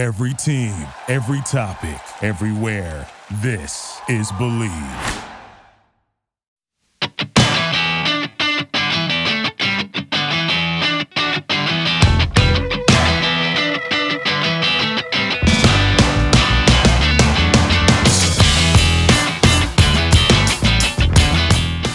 [0.00, 0.72] Every team,
[1.08, 3.06] every topic, everywhere.
[3.42, 4.70] This is Believe.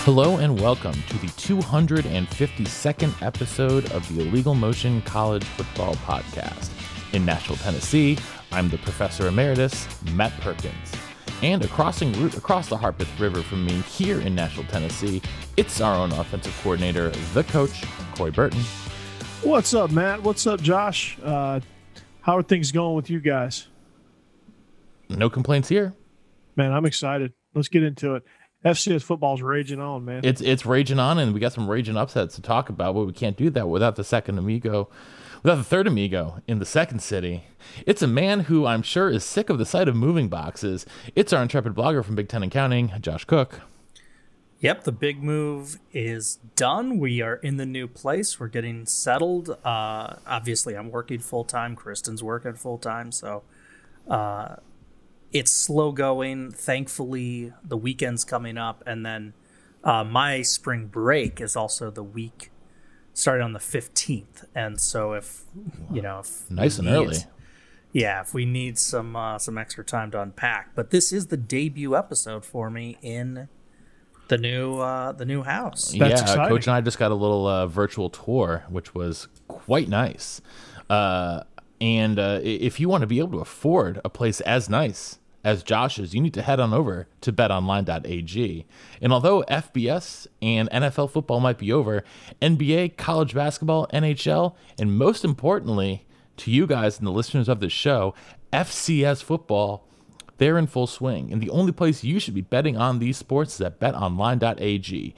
[0.03, 6.84] Hello and welcome to the 252nd episode of the Illegal Motion College Football Podcast.
[7.13, 8.17] In Nashville, Tennessee,
[8.51, 10.73] I'm the Professor Emeritus, Matt Perkins.
[11.41, 15.21] And a crossing route across the Harpeth River from me here in Nashville, Tennessee,
[15.57, 17.83] it's our own offensive coordinator, the coach,
[18.15, 18.61] Corey Burton.
[19.43, 20.23] What's up, Matt?
[20.23, 21.18] What's up, Josh?
[21.23, 21.60] Uh,
[22.21, 23.68] how are things going with you guys?
[25.10, 25.93] No complaints here.
[26.55, 27.33] Man, I'm excited.
[27.54, 28.24] Let's get into it.
[28.65, 30.21] FCS football's raging on, man.
[30.24, 32.95] It's it's raging on, and we got some raging upsets to talk about.
[32.95, 34.89] But we can't do that without the second amigo,
[35.45, 37.44] without the third amigo in the second city.
[37.85, 40.88] It's a man who I'm sure is sick of the sight of moving boxes.
[41.16, 43.61] It's our intrepid blogger from Big Ten and Counting, Josh Cook.
[44.61, 46.97] Yep, the big move is done.
[46.97, 48.39] We are in the new place.
[48.39, 49.52] We're getting settled.
[49.63, 51.75] Uh, obviously, I'm working full time.
[51.75, 53.43] Kristen's working full time, so
[54.09, 54.55] uh,
[55.31, 56.53] it's slow going.
[56.53, 59.33] Thankfully, the weekend's coming up, and then
[59.83, 62.49] uh, my spring break is also the week
[63.16, 64.45] starting on the 15th.
[64.53, 65.45] And so, if
[65.91, 67.17] you know, if Nice and need- early.
[67.94, 71.38] yeah, if we need some uh, some extra time to unpack, but this is the
[71.38, 73.47] debut episode for me in
[74.27, 75.91] the new uh, the new house.
[75.91, 76.47] That's yeah, exciting.
[76.49, 80.41] Coach and I just got a little uh, virtual tour, which was quite nice.
[80.89, 81.41] Uh,
[81.81, 85.63] and uh, if you want to be able to afford a place as nice as
[85.63, 88.65] Josh Josh's, you need to head on over to betonline.ag.
[89.01, 92.03] And although FBS and NFL football might be over,
[92.41, 96.05] NBA, college basketball, NHL, and most importantly,
[96.37, 98.15] to you guys and the listeners of this show,
[98.52, 99.87] FCS football
[100.37, 103.55] they're in full swing, and the only place you should be betting on these sports
[103.55, 105.15] is at betonline.ag.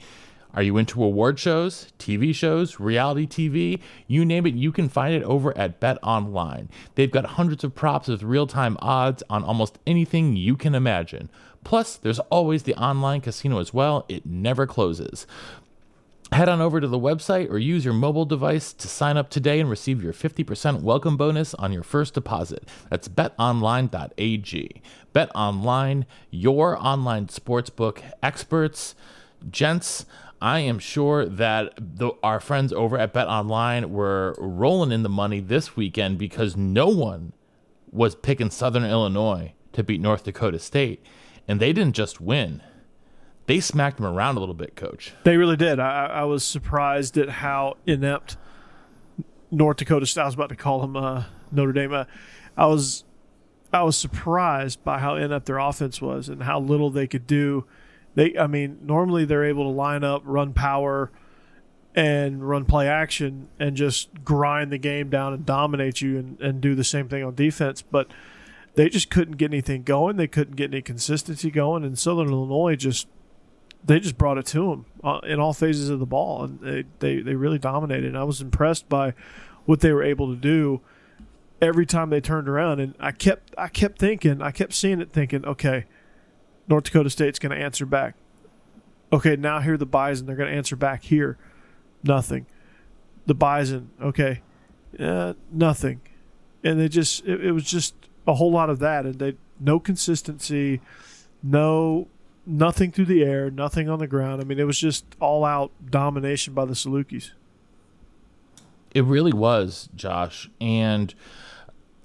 [0.54, 3.80] Are you into award shows, TV shows, reality TV?
[4.06, 6.68] You name it, you can find it over at BetOnline.
[6.94, 11.28] They've got hundreds of props with real time odds on almost anything you can imagine.
[11.64, 15.26] Plus, there's always the online casino as well, it never closes.
[16.32, 19.60] Head on over to the website or use your mobile device to sign up today
[19.60, 22.68] and receive your 50% welcome bonus on your first deposit.
[22.90, 24.82] That's betonline.ag.
[25.14, 28.94] BetOnline, your online sportsbook experts.
[29.50, 30.04] Gents,
[30.40, 35.08] I am sure that the, our friends over at Bet Online were rolling in the
[35.08, 37.32] money this weekend because no one
[37.90, 41.04] was picking Southern Illinois to beat North Dakota State.
[41.48, 42.62] And they didn't just win,
[43.46, 45.14] they smacked them around a little bit, coach.
[45.24, 45.80] They really did.
[45.80, 48.36] I, I was surprised at how inept
[49.50, 50.06] North Dakota.
[50.06, 51.94] State- I was about to call them uh, Notre Dame.
[51.94, 52.04] Uh,
[52.56, 53.04] I was,
[53.72, 57.64] I was surprised by how inept their offense was and how little they could do.
[58.18, 61.12] They, I mean, normally they're able to line up, run power,
[61.94, 66.60] and run play action, and just grind the game down and dominate you, and, and
[66.60, 67.80] do the same thing on defense.
[67.80, 68.08] But
[68.74, 70.16] they just couldn't get anything going.
[70.16, 73.06] They couldn't get any consistency going, and Southern Illinois just
[73.84, 76.84] they just brought it to them uh, in all phases of the ball, and they,
[76.98, 78.08] they they really dominated.
[78.08, 79.14] And I was impressed by
[79.64, 80.80] what they were able to do
[81.62, 82.80] every time they turned around.
[82.80, 85.84] And I kept I kept thinking, I kept seeing it, thinking, okay,
[86.68, 88.14] North Dakota State's going to answer back.
[89.12, 90.26] Okay, now here the Bison.
[90.26, 91.38] They're going to answer back here.
[92.02, 92.46] Nothing.
[93.26, 93.90] The Bison.
[94.00, 94.42] Okay,
[94.98, 96.00] uh, nothing.
[96.62, 97.94] And they just it, it was just
[98.26, 100.80] a whole lot of that, and they no consistency,
[101.42, 102.08] no
[102.46, 104.40] nothing through the air, nothing on the ground.
[104.40, 107.32] I mean, it was just all out domination by the Salukis.
[108.94, 111.14] It really was, Josh, and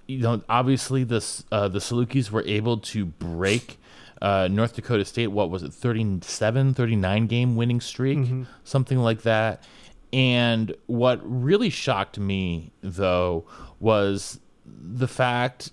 [0.07, 3.77] you know, obviously, this uh, the Salukis were able to break
[4.21, 5.27] uh, North Dakota State.
[5.27, 8.19] What was it, 37, 39 game winning streak,
[8.63, 9.63] something like that.
[10.11, 13.45] And what really shocked me, though,
[13.79, 15.71] was the fact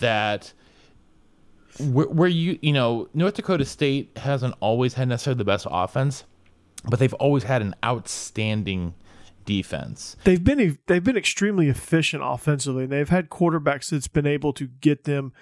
[0.00, 0.52] that
[1.78, 6.24] where, where you you know North Dakota State hasn't always had necessarily the best offense,
[6.88, 8.94] but they've always had an outstanding
[9.44, 10.16] defense.
[10.24, 14.66] They've been they've been extremely efficient offensively, and they've had quarterbacks that's been able to
[14.66, 15.32] get them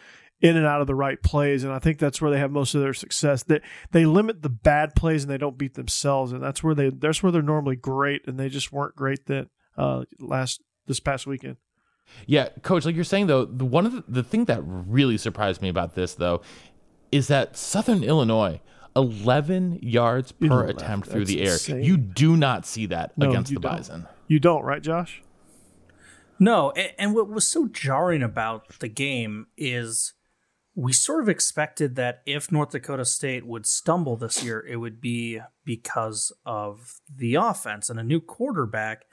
[0.41, 2.75] in and out of the right plays, and I think that's where they have most
[2.75, 3.43] of their success.
[3.43, 6.91] They they limit the bad plays and they don't beat themselves, and that's where they
[6.91, 11.27] that's where they're normally great, and they just weren't great that uh, last this past
[11.27, 11.57] weekend.
[12.27, 15.61] Yeah, coach, like you're saying though, the one of the, the thing that really surprised
[15.61, 16.41] me about this though
[17.11, 18.61] is that Southern Illinois
[18.97, 21.53] 11 yards per 11, attempt through that's the air.
[21.53, 21.83] insane.
[21.83, 23.77] You do not see that No, against the don't.
[23.77, 24.07] Bison.
[24.27, 25.23] You don't, right, Josh?
[26.39, 30.15] No, and, and what was so jarring about the game is
[30.79, 35.01] we sort of expected that if North Dakota State would stumble this year, it would
[35.01, 39.07] be because of the offense and a new quarterback.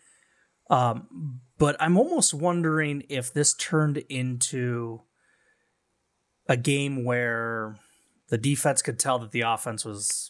[0.69, 5.01] Um, but I'm almost wondering if this turned into
[6.47, 7.77] a game where
[8.29, 10.29] the defense could tell that the offense was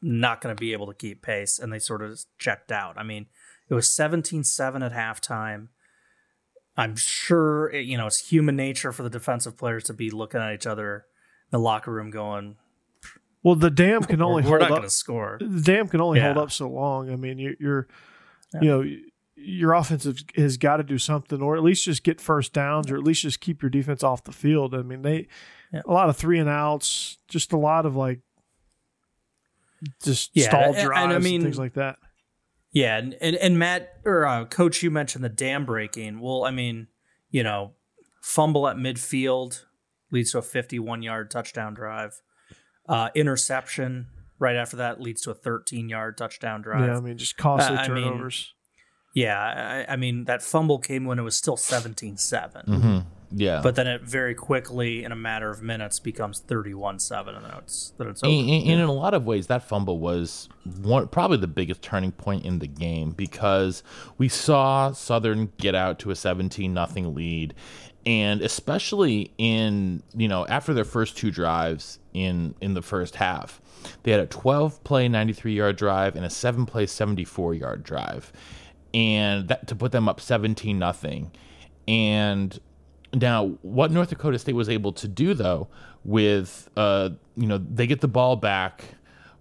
[0.00, 2.96] not going to be able to keep pace and they sort of checked out.
[2.96, 3.26] I mean,
[3.68, 5.68] it was 17 7 at halftime.
[6.76, 10.54] I'm sure, you know, it's human nature for the defensive players to be looking at
[10.54, 11.04] each other
[11.46, 12.56] in the locker room going,
[13.42, 14.76] Well, the dam can only we're hold not up.
[14.78, 15.38] going to score.
[15.40, 17.10] The dam can only hold up so long.
[17.12, 17.88] I mean, you're, you're
[18.60, 18.84] you know,
[19.36, 20.06] your offense
[20.36, 23.22] has, got to do something, or at least just get first downs, or at least
[23.22, 24.74] just keep your defense off the field.
[24.74, 25.28] I mean, they
[25.72, 25.82] Yeah.
[25.86, 28.20] a lot of three and outs, just a lot of like
[30.02, 31.98] just Yeah, stall and- and drives I and things like that.
[32.72, 36.20] Yeah, and, and, and Matt or uh, Coach, you mentioned the dam breaking.
[36.20, 36.86] Well, I mean,
[37.30, 37.72] you know,
[38.22, 39.64] fumble at midfield
[40.12, 42.20] leads to a 51 yard touchdown drive.
[42.88, 44.06] Uh, interception
[44.38, 46.86] right after that leads to a 13 yard touchdown drive.
[46.86, 48.54] Yeah, I mean, just costly Uh, I mean, turnovers.
[49.14, 52.66] Yeah, I, I mean that fumble came when it was still 17-7.
[52.66, 52.98] Mm-hmm.
[53.32, 53.60] Yeah.
[53.62, 57.92] But then it very quickly, in a matter of minutes, becomes 31-7, and then it's
[57.96, 58.32] then it's over.
[58.32, 60.48] And, and- and in a lot of ways, that fumble was
[60.82, 63.82] one probably the biggest turning point in the game because
[64.18, 67.54] we saw Southern get out to a 17 nothing lead,
[68.04, 73.60] and especially in you know after their first two drives in in the first half,
[74.02, 78.32] they had a 12 play 93 yard drive and a 7 play 74 yard drive,
[78.92, 81.30] and that to put them up 17 nothing,
[81.86, 82.58] and
[83.12, 85.68] now, what North Dakota State was able to do, though,
[86.04, 88.84] with uh, you know, they get the ball back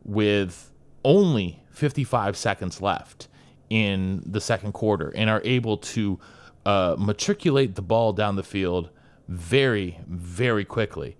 [0.03, 0.71] with
[1.03, 3.27] only 55 seconds left
[3.69, 6.19] in the second quarter, and are able to
[6.65, 8.89] uh, matriculate the ball down the field
[9.27, 11.15] very, very quickly.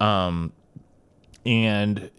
[0.00, 0.52] Um,
[1.46, 2.10] and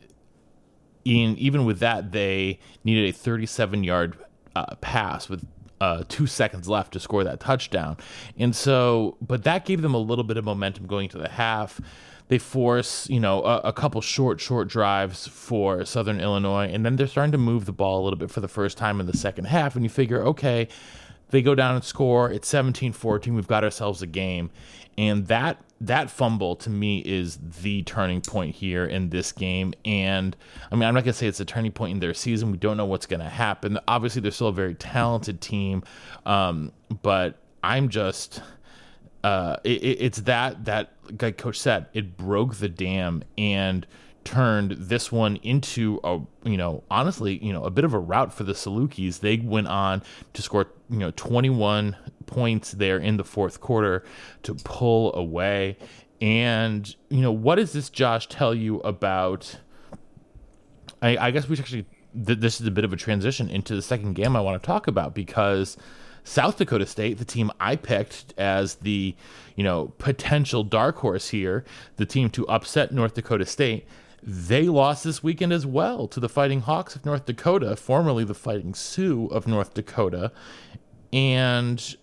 [1.03, 4.17] in even with that, they needed a 37 yard
[4.55, 5.45] uh, pass with
[5.83, 7.97] uh, two seconds left to score that touchdown.
[8.37, 11.81] And so, but that gave them a little bit of momentum going into the half.
[12.29, 16.95] They force, you know, a, a couple short, short drives for Southern Illinois, and then
[16.95, 19.17] they're starting to move the ball a little bit for the first time in the
[19.17, 19.75] second half.
[19.75, 20.69] And you figure, okay,
[21.31, 22.31] they go down and score.
[22.31, 23.35] It's 17-14.
[23.35, 24.51] We've got ourselves a game.
[24.97, 29.73] And that that fumble to me is the turning point here in this game.
[29.85, 30.35] And
[30.71, 32.51] I mean, I'm not gonna say it's a turning point in their season.
[32.51, 33.77] We don't know what's gonna happen.
[33.87, 35.83] Obviously, they're still a very talented team,
[36.25, 36.71] um,
[37.01, 38.41] but I'm just
[39.23, 40.91] uh, it, it- it's that that
[41.21, 43.85] like coach said it broke the dam and
[44.25, 46.17] turned this one into a
[46.49, 49.19] you know honestly you know a bit of a rout for the Salukis.
[49.19, 50.01] They went on
[50.33, 54.03] to score you know 21 points there in the fourth quarter
[54.43, 55.77] to pull away.
[56.21, 59.59] And you know what does this Josh tell you about?
[61.01, 61.85] I, I guess we actually
[62.25, 64.65] th- this is a bit of a transition into the second game I want to
[64.65, 65.77] talk about because
[66.23, 69.15] South Dakota State, the team I picked as the
[69.55, 71.65] you know potential dark horse here,
[71.97, 73.87] the team to upset North Dakota State,
[74.21, 78.33] they lost this weekend as well to the Fighting Hawks of North Dakota, formerly the
[78.33, 80.31] Fighting Sioux of North Dakota,
[81.11, 81.95] and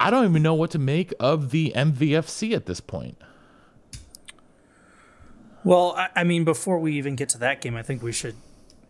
[0.00, 3.18] I don't even know what to make of the MVFC at this point.
[5.62, 8.36] Well, I, I mean, before we even get to that game, I think we should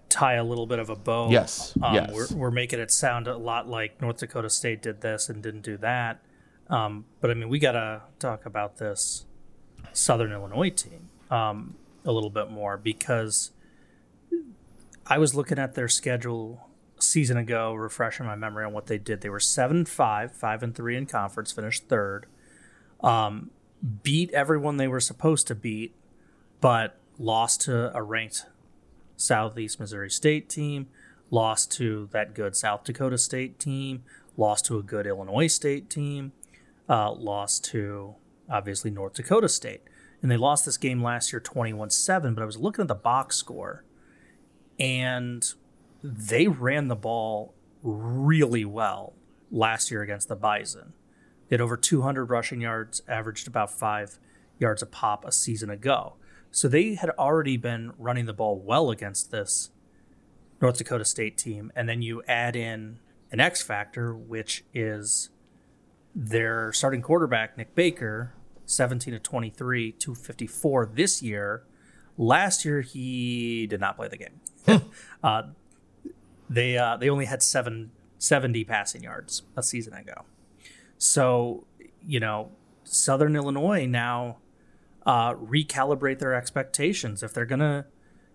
[0.08, 1.28] tie a little bit of a bow.
[1.28, 2.12] Yes, um, yes.
[2.12, 5.62] We're, we're making it sound a lot like North Dakota State did this and didn't
[5.62, 6.20] do that.
[6.68, 9.26] Um, but I mean, we got to talk about this
[9.92, 11.74] Southern Illinois team um,
[12.04, 13.50] a little bit more because
[15.04, 16.69] I was looking at their schedule
[17.02, 19.20] season ago, refreshing my memory on what they did.
[19.20, 22.26] They were seven five, five and three in conference, finished third.
[23.00, 23.50] Um,
[24.02, 25.94] beat everyone they were supposed to beat,
[26.60, 28.46] but lost to a ranked
[29.16, 30.88] Southeast Missouri State team,
[31.30, 34.02] lost to that good South Dakota State team,
[34.36, 36.32] lost to a good Illinois State team,
[36.88, 38.14] uh, lost to
[38.50, 39.82] obviously North Dakota State.
[40.22, 42.94] And they lost this game last year 21 7, but I was looking at the
[42.94, 43.84] box score
[44.78, 45.52] and
[46.02, 49.14] they ran the ball really well
[49.50, 50.92] last year against the Bison.
[51.48, 54.18] They had over 200 rushing yards, averaged about five
[54.58, 56.14] yards a pop a season ago.
[56.50, 59.70] So they had already been running the ball well against this
[60.60, 61.72] North Dakota State team.
[61.74, 62.98] And then you add in
[63.32, 65.30] an X factor, which is
[66.14, 68.34] their starting quarterback, Nick Baker,
[68.66, 71.62] 17 to 23, 254 this year.
[72.16, 74.82] Last year, he did not play the game.
[75.22, 75.42] uh,
[76.50, 80.24] they uh, they only had seven, 70 passing yards a season ago.
[80.98, 81.64] So,
[82.04, 82.50] you know,
[82.84, 84.38] Southern Illinois now
[85.06, 87.22] uh, recalibrate their expectations.
[87.22, 87.86] If they're to,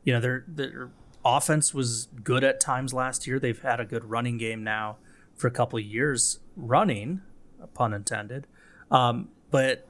[0.04, 0.90] you know, their, their
[1.26, 3.38] offense was good at times last year.
[3.38, 4.98] They've had a good running game now
[5.36, 7.22] for a couple of years running,
[7.74, 8.48] pun intended.
[8.90, 9.88] Um, but,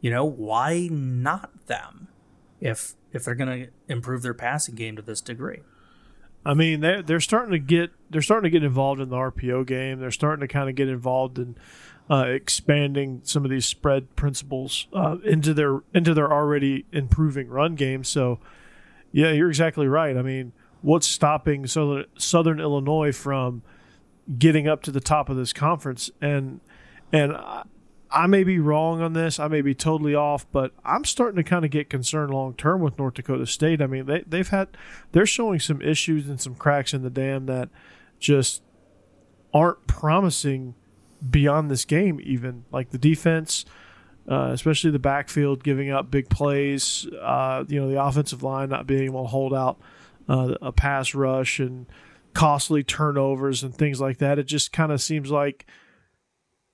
[0.00, 2.08] you know, why not them
[2.60, 3.34] if if they're
[3.66, 5.62] to improve their passing game to this degree?
[6.46, 9.66] I mean, they're they're starting to get they're starting to get involved in the RPO
[9.66, 9.98] game.
[9.98, 11.56] They're starting to kind of get involved in
[12.08, 17.74] uh, expanding some of these spread principles uh, into their into their already improving run
[17.74, 18.04] game.
[18.04, 18.38] So,
[19.10, 20.16] yeah, you're exactly right.
[20.16, 23.62] I mean, what's stopping Southern Southern Illinois from
[24.38, 26.12] getting up to the top of this conference?
[26.20, 26.60] And
[27.12, 27.36] and
[28.10, 29.38] I, may be wrong on this.
[29.38, 32.80] I may be totally off, but I'm starting to kind of get concerned long term
[32.80, 33.80] with North Dakota State.
[33.80, 34.68] I mean, they they've had
[35.12, 37.68] they're showing some issues and some cracks in the dam that
[38.18, 38.62] just
[39.52, 40.74] aren't promising
[41.28, 42.20] beyond this game.
[42.22, 43.64] Even like the defense,
[44.28, 47.06] uh, especially the backfield, giving up big plays.
[47.20, 49.78] Uh, you know, the offensive line not being able to hold out
[50.28, 51.86] uh, a pass rush and
[52.34, 54.38] costly turnovers and things like that.
[54.38, 55.66] It just kind of seems like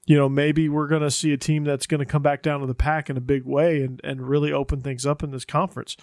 [0.06, 2.60] you know, maybe we're going to see a team that's going to come back down
[2.60, 5.44] to the pack in a big way and, and really open things up in this
[5.44, 5.96] conference.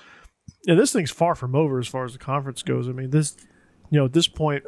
[0.68, 2.88] And this thing's far from over as far as the conference goes.
[2.88, 3.36] I mean, this,
[3.90, 4.64] you know, at this point,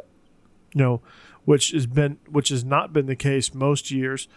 [0.73, 1.01] you know,
[1.45, 4.27] which has been, which has not been the case most years,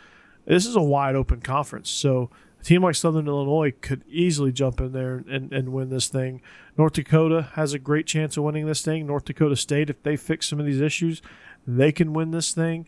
[0.46, 1.90] this is a wide open conference.
[1.90, 6.08] So a team like Southern Illinois could easily jump in there and, and win this
[6.08, 6.40] thing.
[6.78, 9.06] North Dakota has a great chance of winning this thing.
[9.06, 11.20] North Dakota State, if they fix some of these issues,
[11.66, 12.86] they can win this thing.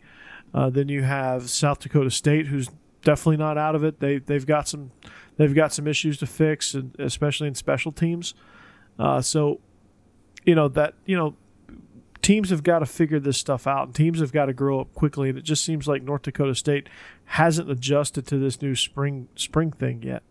[0.57, 2.67] Uh, then you have South Dakota State, who's
[3.03, 3.99] definitely not out of it.
[3.99, 4.89] They they've got some
[5.37, 8.33] they've got some issues to fix, and especially in special teams.
[8.97, 9.59] Uh, so,
[10.45, 11.35] you know that you know
[12.23, 14.95] teams have got to figure this stuff out, and teams have got to grow up
[14.95, 15.29] quickly.
[15.29, 16.89] And it just seems like North Dakota State
[17.25, 20.23] hasn't adjusted to this new spring spring thing yet,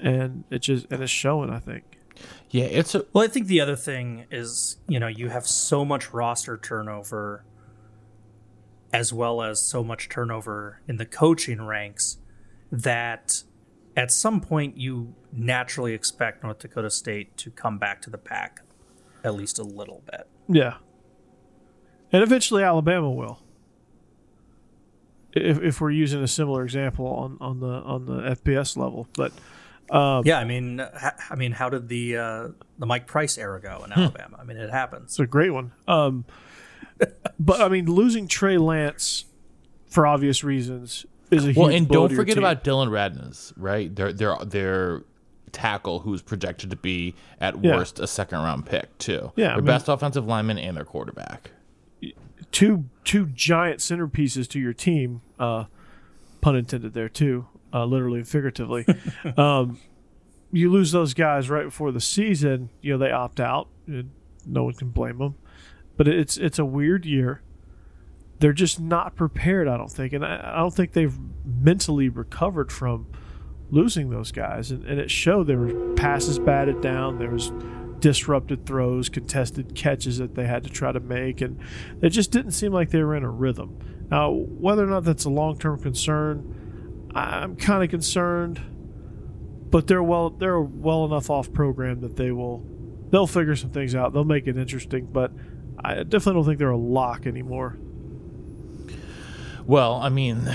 [0.00, 1.50] and it just and it's showing.
[1.50, 1.84] I think.
[2.48, 3.24] Yeah, it's a well.
[3.24, 7.44] I think the other thing is you know you have so much roster turnover
[8.94, 12.18] as well as so much turnover in the coaching ranks
[12.70, 13.42] that
[13.96, 18.60] at some point you naturally expect North Dakota State to come back to the pack
[19.24, 20.28] at least a little bit.
[20.48, 20.74] Yeah.
[22.12, 23.40] And eventually Alabama will.
[25.32, 29.32] If, if we're using a similar example on, on the on the FBS level, but
[29.90, 32.48] um, yeah, I mean, I mean, how did the uh,
[32.78, 33.98] the Mike Price era go in hmm.
[33.98, 34.36] Alabama?
[34.40, 35.10] I mean, it happens.
[35.10, 35.72] It's a great one.
[35.88, 36.24] Um,
[37.38, 39.24] but I mean, losing Trey Lance
[39.88, 43.94] for obvious reasons is a well, and don't forget about Dillon Radunz, right?
[43.94, 45.02] Their their their
[45.52, 47.76] tackle who's projected to be at yeah.
[47.76, 49.32] worst a second round pick too.
[49.36, 51.50] Yeah, their I mean, best offensive lineman and their quarterback.
[52.52, 55.64] Two two giant centerpieces to your team, uh,
[56.40, 58.86] pun intended there too, uh, literally and figuratively.
[59.36, 59.78] um,
[60.52, 62.70] you lose those guys right before the season.
[62.80, 63.68] You know they opt out.
[64.46, 65.36] No one can blame them
[65.96, 67.42] but it's it's a weird year.
[68.40, 72.72] They're just not prepared, I don't think, and I, I don't think they've mentally recovered
[72.72, 73.06] from
[73.70, 74.70] losing those guys.
[74.70, 77.52] And, and it showed there were passes batted down, there was
[78.00, 81.58] disrupted throws, contested catches that they had to try to make, and
[82.02, 83.78] it just didn't seem like they were in a rhythm.
[84.10, 88.60] Now, whether or not that's a long term concern, I'm kind of concerned,
[89.70, 92.64] but they're well they're well enough off program that they will
[93.10, 94.12] they'll figure some things out.
[94.12, 95.32] They'll make it interesting, but
[95.84, 97.76] I definitely don't think they're a lock anymore.
[99.66, 100.48] Well, I mean,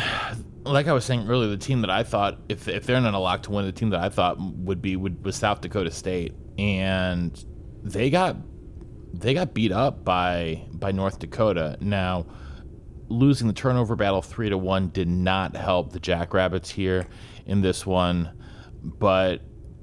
[0.64, 3.20] like I was saying earlier, the team that I thought if if they're not a
[3.20, 6.34] lock to win, the team that I thought would be would was South Dakota State,
[6.58, 7.44] and
[7.84, 8.38] they got
[9.14, 11.78] they got beat up by by North Dakota.
[11.80, 12.26] Now,
[13.08, 17.08] losing the turnover battle three to one did not help the Jackrabbits here
[17.46, 18.32] in this one,
[18.84, 19.42] but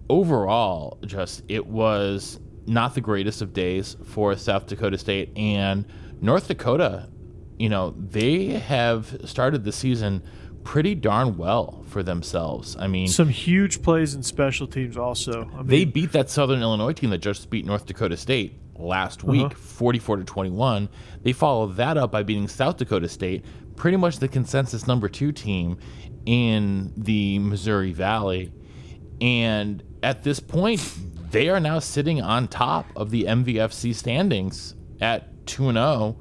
[0.08, 5.84] overall, just it was not the greatest of days for South Dakota State and
[6.20, 7.08] North Dakota.
[7.58, 10.22] You know, they have started the season
[10.64, 12.76] pretty darn well for themselves.
[12.78, 15.48] I mean, some huge plays in special teams also.
[15.54, 19.20] I mean, they beat that Southern Illinois team that just beat North Dakota State last
[19.20, 19.32] uh-huh.
[19.32, 19.54] week, uh-huh.
[19.54, 20.88] 44 to 21.
[21.22, 23.44] They followed that up by beating South Dakota State,
[23.76, 25.78] pretty much the consensus number 2 team
[26.26, 28.52] in the Missouri Valley.
[29.20, 30.80] And at this point,
[31.30, 36.16] they are now sitting on top of the MVFC standings at 2 0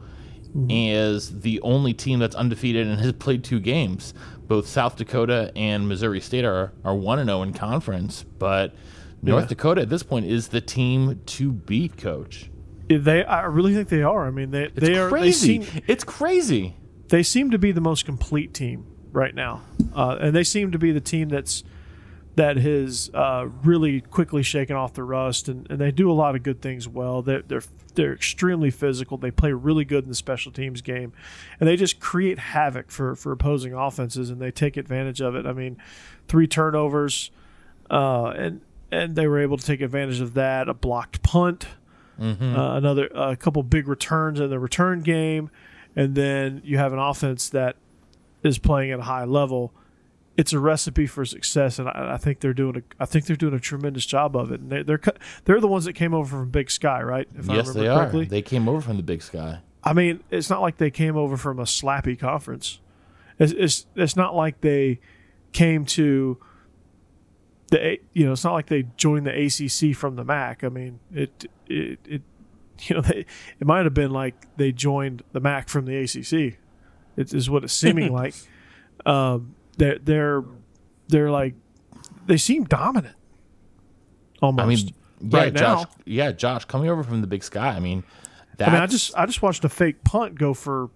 [0.69, 4.13] is the only team that's undefeated and has played two games.
[4.47, 8.73] Both South Dakota and Missouri State are, are 1 0 in conference, but
[9.21, 9.49] North yeah.
[9.49, 12.49] Dakota at this point is the team to beat, coach.
[12.87, 14.27] They, I really think they are.
[14.27, 15.09] I mean, they, it's they are.
[15.09, 15.57] Crazy.
[15.57, 16.75] They seem, it's crazy.
[17.07, 19.61] They seem to be the most complete team right now,
[19.93, 21.63] uh, and they seem to be the team that's
[22.35, 26.35] that has uh, really quickly shaken off the rust, and, and they do a lot
[26.35, 27.21] of good things well.
[27.21, 27.63] They're, they're
[27.95, 29.17] they're extremely physical.
[29.17, 31.13] They play really good in the special teams game,
[31.59, 35.45] and they just create havoc for for opposing offenses, and they take advantage of it.
[35.45, 35.77] I mean,
[36.27, 37.31] three turnovers,
[37.89, 38.61] uh, and
[38.91, 40.67] and they were able to take advantage of that.
[40.69, 41.67] A blocked punt,
[42.19, 42.55] Mm-hmm.
[42.55, 45.49] uh, another a couple big returns in the return game,
[45.97, 47.75] and then you have an offense that
[48.41, 49.73] is playing at a high level.
[50.37, 53.35] It's a recipe for success, and I, I think they're doing a I think they're
[53.35, 54.59] doing a tremendous job of it.
[54.59, 55.01] And they, they're
[55.45, 57.27] they're the ones that came over from Big Sky, right?
[57.37, 58.09] If yes, they are.
[58.09, 59.59] They came over from the Big Sky.
[59.83, 62.79] I mean, it's not like they came over from a slappy conference.
[63.37, 64.99] It's it's, it's not like they
[65.51, 66.37] came to
[67.69, 70.63] the you know it's not like they joined the ACC from the MAC.
[70.63, 72.21] I mean, it it it
[72.81, 73.25] you know they
[73.59, 76.57] it might have been like they joined the MAC from the ACC.
[77.17, 78.35] It is what it's seeming like.
[79.05, 80.43] Um, they're they're
[81.07, 81.55] they're like
[82.25, 83.15] they seem dominant.
[84.41, 84.63] Almost.
[84.63, 85.83] I mean, yeah, right Josh.
[85.83, 85.89] now.
[86.05, 87.69] Yeah, Josh, coming over from the Big Sky.
[87.69, 88.03] I mean,
[88.59, 90.89] I mean, I just I just watched a fake punt go for,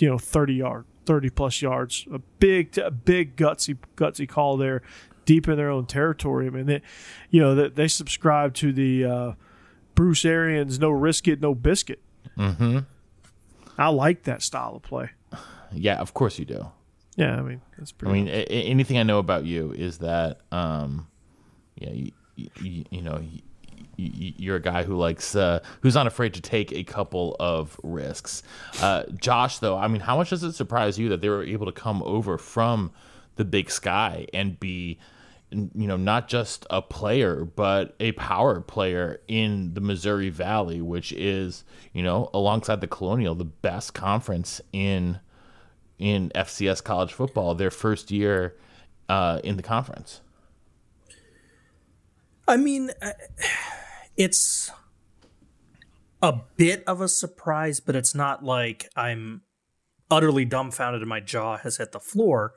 [0.00, 2.06] you know, thirty yard, thirty plus yards.
[2.12, 4.82] A big, a big gutsy, gutsy call there,
[5.24, 6.46] deep in their own territory.
[6.46, 6.82] I mean, they,
[7.30, 9.32] you know, they, they subscribe to the uh,
[9.94, 12.00] Bruce Arians "no risk it, no biscuit."
[12.38, 12.78] Mm-hmm.
[13.78, 15.10] I like that style of play.
[15.72, 16.70] yeah, of course you do.
[17.16, 18.10] Yeah, I mean, that's pretty.
[18.12, 21.08] I mean, a- anything I know about you is that, um,
[21.76, 22.12] yeah, you,
[22.60, 23.22] you, you know,
[23.96, 27.78] you, you're a guy who likes, uh, who's not afraid to take a couple of
[27.82, 28.42] risks.
[28.82, 31.66] Uh, Josh, though, I mean, how much does it surprise you that they were able
[31.66, 32.92] to come over from
[33.36, 34.98] the Big Sky and be,
[35.50, 41.12] you know, not just a player, but a power player in the Missouri Valley, which
[41.12, 45.20] is, you know, alongside the Colonial, the best conference in
[45.98, 48.56] in FCS college football their first year
[49.08, 50.20] uh, in the conference.
[52.48, 52.90] I mean,
[54.16, 54.70] it's
[56.22, 59.42] a bit of a surprise, but it's not like I'm
[60.10, 62.54] utterly dumbfounded and my jaw has hit the floor.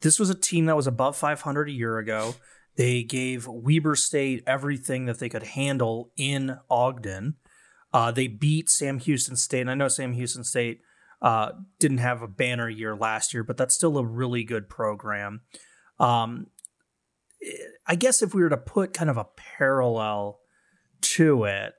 [0.00, 2.34] This was a team that was above 500 a year ago.
[2.76, 7.34] They gave Weber State everything that they could handle in Ogden.
[7.92, 10.80] Uh, they beat Sam Houston State, and I know Sam Houston State
[11.20, 15.42] uh, didn't have a banner year last year, but that's still a really good program.
[15.98, 16.46] Um,
[17.86, 20.40] I guess if we were to put kind of a parallel
[21.00, 21.74] to it,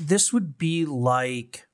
[0.00, 1.66] this would be like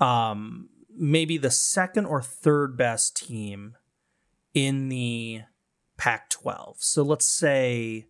[0.00, 3.76] um, maybe the second or third best team
[4.54, 5.42] in the
[5.96, 6.76] Pac 12.
[6.80, 8.06] So let's say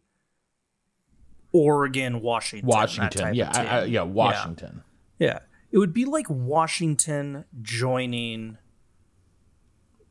[1.52, 2.68] Oregon, Washington.
[2.68, 4.82] Washington, yeah, I, I, yeah, Washington.
[5.18, 5.40] Yeah.
[5.72, 8.58] It would be like Washington joining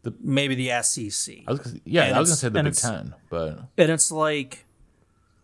[0.03, 1.43] The- maybe the SEC.
[1.47, 4.11] I was, gonna, yeah, And I was gonna say the Big Ten, but and it's
[4.11, 4.65] like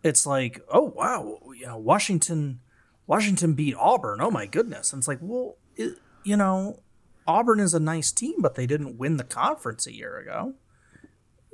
[0.03, 2.59] it's like oh wow you know washington
[3.07, 4.21] washington beat auburn.
[4.21, 4.93] Oh my goodness.
[4.93, 6.79] And it's like well it, you know
[7.27, 10.53] auburn is a nice team but they didn't win the conference a year ago.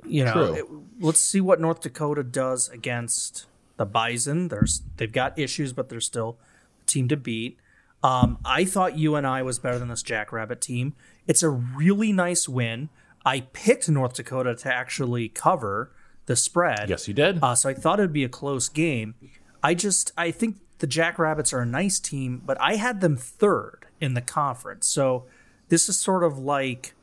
[0.05, 0.65] You know it-
[0.99, 3.45] let's see what north dakota does against
[3.77, 4.49] the bison.
[4.49, 6.37] There's they've got issues but they're still
[6.83, 7.57] a team to beat
[8.03, 10.93] um, i thought you and I was better than this jackrabbit team
[11.27, 12.89] it's a really nice win
[13.25, 15.91] i picked north dakota to actually cover
[16.25, 17.39] the spread yes, you did.
[17.43, 19.15] uh, so I thought it'd be a close game.
[19.63, 23.85] I just I think the Jackrabbits are a nice team, but I had them third
[23.99, 24.87] in the conference.
[24.87, 25.25] So
[25.69, 26.93] this is sort of like,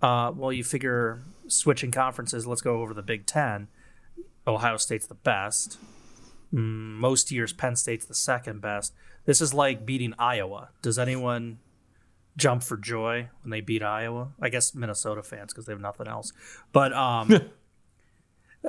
[0.00, 2.46] uh, well, you figure switching conferences.
[2.46, 3.68] Let's go over the Big Ten.
[4.46, 5.78] Ohio State's the best.
[6.52, 8.92] Mm, most years, Penn State's the second best.
[9.24, 10.70] This is like beating Iowa.
[10.82, 11.58] Does anyone
[12.36, 14.32] jump for joy when they beat Iowa?
[14.40, 16.32] I guess Minnesota fans because they have nothing else.
[16.72, 17.50] But um,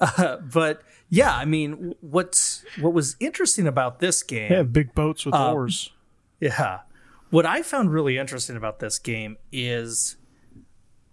[0.51, 4.51] but yeah, I mean, what's what was interesting about this game?
[4.51, 5.91] have big boats with Um, oars.
[6.39, 6.81] Yeah.
[7.29, 10.17] What I found really interesting about this game is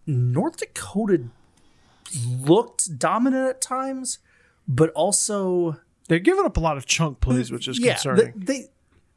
[0.07, 1.24] North Dakota
[2.26, 4.18] looked dominant at times,
[4.68, 8.33] but also They're giving up a lot of chunk plays, which is yeah, concerning.
[8.37, 8.68] They, they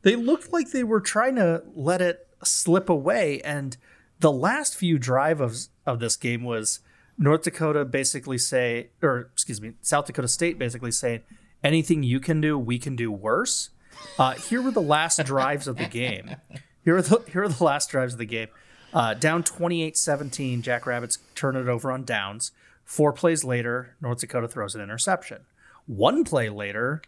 [0.04, 3.76] they looked like they were trying to let it slip away, and
[4.20, 6.80] the last few drive of of this game was
[7.18, 11.22] North Dakota basically say, or excuse me, South Dakota State basically saying,
[11.64, 13.70] anything you can do, we can do worse.
[14.18, 16.36] Uh, here were the last drives of the game.
[16.84, 18.48] Here are the here are the last drives of the game.
[18.94, 22.52] Uh, down 28-17, Jackrabbits turn it over on downs.
[22.86, 25.46] Four plays later, North Dakota throws an interception.
[25.88, 27.02] One play later,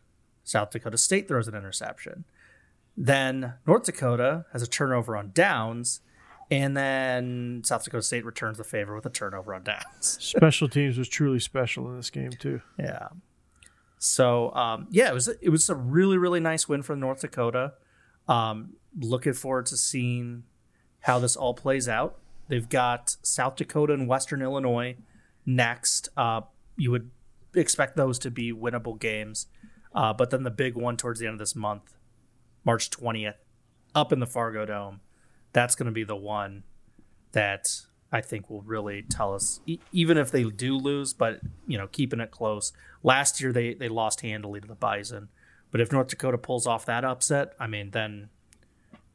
[0.43, 2.25] South Dakota State throws an interception.
[2.97, 6.01] Then North Dakota has a turnover on downs,
[6.51, 10.17] And then South Dakota State returns the favor with a turnover on downs.
[10.21, 12.61] Special teams was truly special in this game too.
[12.77, 13.07] Yeah.
[13.97, 17.73] So um, yeah, it was it was a really really nice win for North Dakota.
[18.27, 20.43] Um, looking forward to seeing
[21.01, 22.17] how this all plays out.
[22.47, 24.97] They've got South Dakota and Western Illinois
[25.45, 26.09] next.
[26.15, 26.41] Uh,
[26.77, 27.09] you would
[27.55, 29.47] expect those to be winnable games,
[29.95, 31.95] uh, but then the big one towards the end of this month,
[32.65, 33.37] March twentieth,
[33.93, 34.99] up in the Fargo Dome.
[35.53, 36.63] That's going to be the one
[37.31, 37.63] that
[38.11, 41.87] I think will really tell us, e- even if they do lose, but you know,
[41.87, 42.73] keeping it close.
[43.03, 45.29] Last year they they lost handily to the Bison,
[45.71, 48.29] but if North Dakota pulls off that upset, I mean, then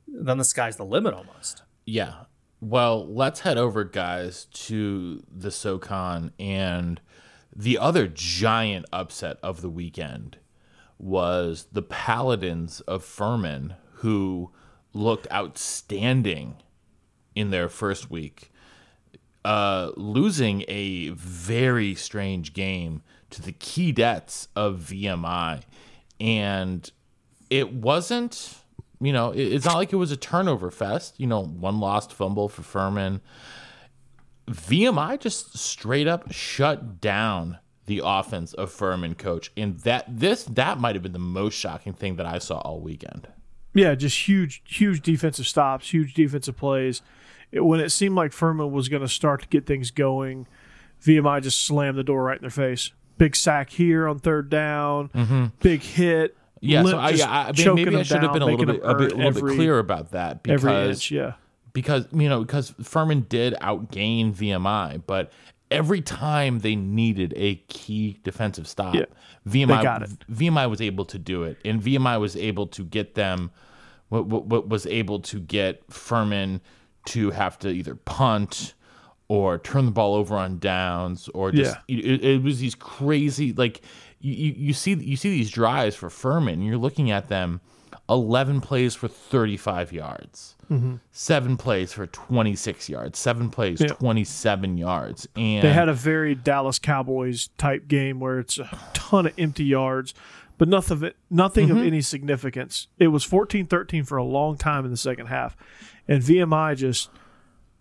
[0.06, 1.62] then the sky's the limit almost.
[1.84, 2.24] Yeah.
[2.60, 7.00] Well, let's head over, guys, to the SoCon and
[7.56, 10.36] the other giant upset of the weekend
[11.00, 14.50] was the Paladins of Furman, who
[14.92, 16.56] looked outstanding
[17.34, 18.52] in their first week,
[19.44, 25.62] uh, losing a very strange game to the key Keydets of VMI.
[26.18, 26.90] And
[27.48, 28.56] it wasn't,
[29.00, 32.48] you know, it's not like it was a turnover fest, you know, one lost fumble
[32.48, 33.20] for Furman.
[34.48, 39.50] VMI just straight up shut down the offense of Furman coach.
[39.56, 42.80] And that this that might have been the most shocking thing that I saw all
[42.80, 43.28] weekend.
[43.74, 47.02] Yeah, just huge, huge defensive stops, huge defensive plays.
[47.52, 50.46] It, when it seemed like Furman was going to start to get things going,
[51.04, 52.90] VMI just slammed the door right in their face.
[53.18, 55.46] Big sack here on third down, mm-hmm.
[55.60, 56.36] big hit.
[56.60, 58.94] Yeah, so I, yeah, I mean, maybe I should have been a little bit, a
[58.94, 61.32] bit, a little bit every- clearer about that Every because inch, yeah.
[61.72, 65.32] because you know because Furman did outgain VMI, but
[65.70, 69.04] every time they needed a key defensive stop, Yeah,
[69.48, 70.11] VMI got it.
[70.30, 73.50] VMI was able to do it, and VMI was able to get them.
[74.09, 76.61] What, what, what was able to get Furman
[77.06, 78.74] to have to either punt
[79.28, 83.83] or turn the ball over on downs or just it, it was these crazy like
[84.18, 87.61] you, you see you see these drives for Furman and you're looking at them
[88.09, 90.56] 11 plays for 35 yards
[91.11, 93.88] seven plays for 26 yards seven plays Mm-hmm.
[93.90, 93.94] Yeah.
[93.98, 99.26] 27 yards and They had a very Dallas Cowboys type game where it's a ton
[99.26, 100.14] of empty yards,
[100.59, 101.78] but nothing of it, nothing Mm-hmm.
[101.78, 102.87] of any significance.
[102.98, 105.56] It was 14-13 for a long time in the second half,
[106.06, 107.11] and VMI just,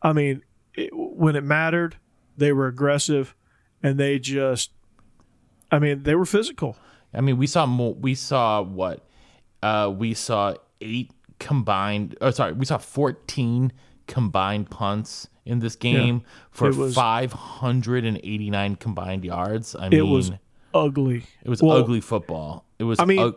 [0.02, 0.41] I mean,
[0.73, 1.97] it, when it mattered,
[2.38, 3.36] they were aggressive,
[3.84, 4.71] and they just,
[5.71, 6.75] I mean, they were physical.
[7.13, 7.93] I mean, we saw more.
[7.93, 9.06] We saw what?
[9.62, 12.15] Uh, we saw eight combined.
[12.21, 13.71] Oh, sorry, we saw fourteen
[14.08, 19.75] combined punts in this game for was- five hundred and eighty nine combined yards.
[19.75, 20.32] I mean, It was
[20.73, 21.23] ugly.
[21.43, 22.65] it was Well, ugly football.
[22.78, 22.99] It was.
[22.99, 23.34] I mean-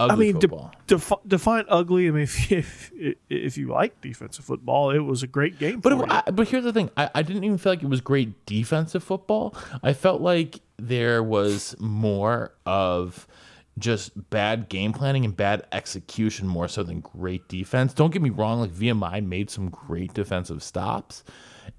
[0.00, 2.06] I mean, de- defi- define ugly.
[2.06, 5.80] I mean, if, if if you like defensive football, it was a great game.
[5.80, 6.04] But it.
[6.08, 9.02] I, but here's the thing: I, I didn't even feel like it was great defensive
[9.02, 9.56] football.
[9.82, 13.26] I felt like there was more of
[13.78, 17.94] just bad game planning and bad execution more so than great defense.
[17.94, 21.24] Don't get me wrong; like VMI made some great defensive stops,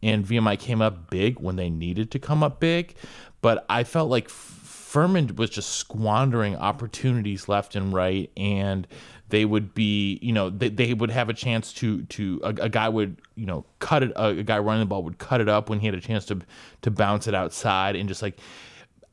[0.01, 2.95] and VMI came up big when they needed to come up big.
[3.41, 8.87] But I felt like Furman was just squandering opportunities left and right, and
[9.29, 12.69] they would be, you know, they, they would have a chance to to a, a
[12.69, 14.11] guy would, you know, cut it.
[14.15, 16.25] A, a guy running the ball would cut it up when he had a chance
[16.25, 16.41] to
[16.81, 18.39] to bounce it outside, and just like,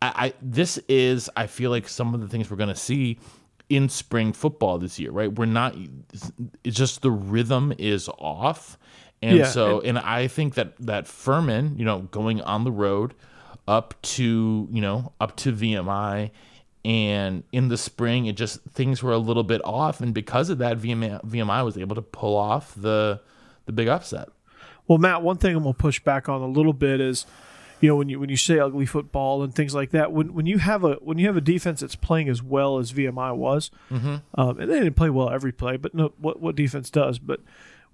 [0.03, 3.19] I, I this is, I feel like some of the things we're gonna see
[3.69, 5.33] in spring football this year, right?
[5.33, 5.75] We're not.
[6.65, 8.79] It's just the rhythm is off,
[9.23, 13.15] and Yeah, so and I think that that Furman, you know, going on the road
[13.69, 16.31] up to you know up to VMI
[16.85, 20.59] and in the spring it just things were a little bit off and because of
[20.59, 23.21] that VMI, VMI was able to pull off the
[23.65, 24.29] the big upset.
[24.87, 27.27] Well, Matt, one thing I'm gonna push back on a little bit is,
[27.81, 30.47] you know, when you when you say ugly football and things like that, when when
[30.47, 33.71] you have a when you have a defense that's playing as well as VMI was,
[33.91, 37.41] um, and they didn't play well every play, but no, what what defense does, but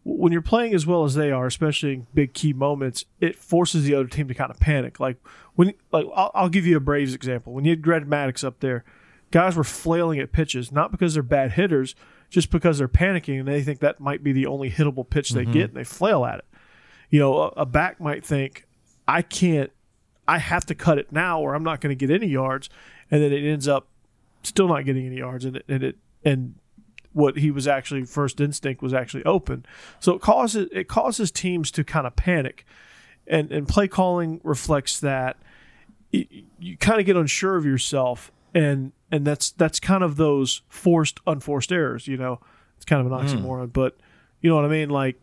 [0.04, 3.84] when you're playing as well as they are, especially in big key moments, it forces
[3.84, 4.98] the other team to kind of panic.
[4.98, 5.16] Like
[5.54, 7.52] when, like I'll, I'll give you a Braves example.
[7.52, 8.84] When you had Greg Maddux up there,
[9.30, 11.94] guys were flailing at pitches, not because they're bad hitters,
[12.30, 15.44] just because they're panicking and they think that might be the only hittable pitch they
[15.44, 16.46] get, and they flail at it.
[17.10, 18.66] You know, a, a back might think,
[19.12, 19.70] I can't,
[20.26, 22.70] I have to cut it now, or I'm not going to get any yards,
[23.10, 23.88] and then it ends up
[24.42, 26.54] still not getting any yards, and it, and it and
[27.12, 29.66] what he was actually first instinct was actually open.
[30.00, 32.64] So it causes it causes teams to kind of panic,
[33.26, 35.36] and and play calling reflects that.
[36.10, 36.26] You,
[36.58, 41.20] you kind of get unsure of yourself, and and that's that's kind of those forced
[41.26, 42.08] unforced errors.
[42.08, 42.40] You know,
[42.76, 43.26] it's kind of an hmm.
[43.26, 43.98] oxymoron, but
[44.40, 44.88] you know what I mean.
[44.88, 45.20] Like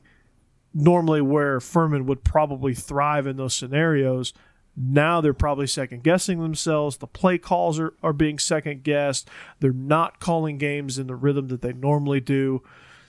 [0.74, 4.34] normally where Furman would probably thrive in those scenarios.
[4.76, 6.98] Now they're probably second guessing themselves.
[6.98, 9.30] The play calls are, are being second guessed.
[9.60, 12.64] They're not calling games in the rhythm that they normally do.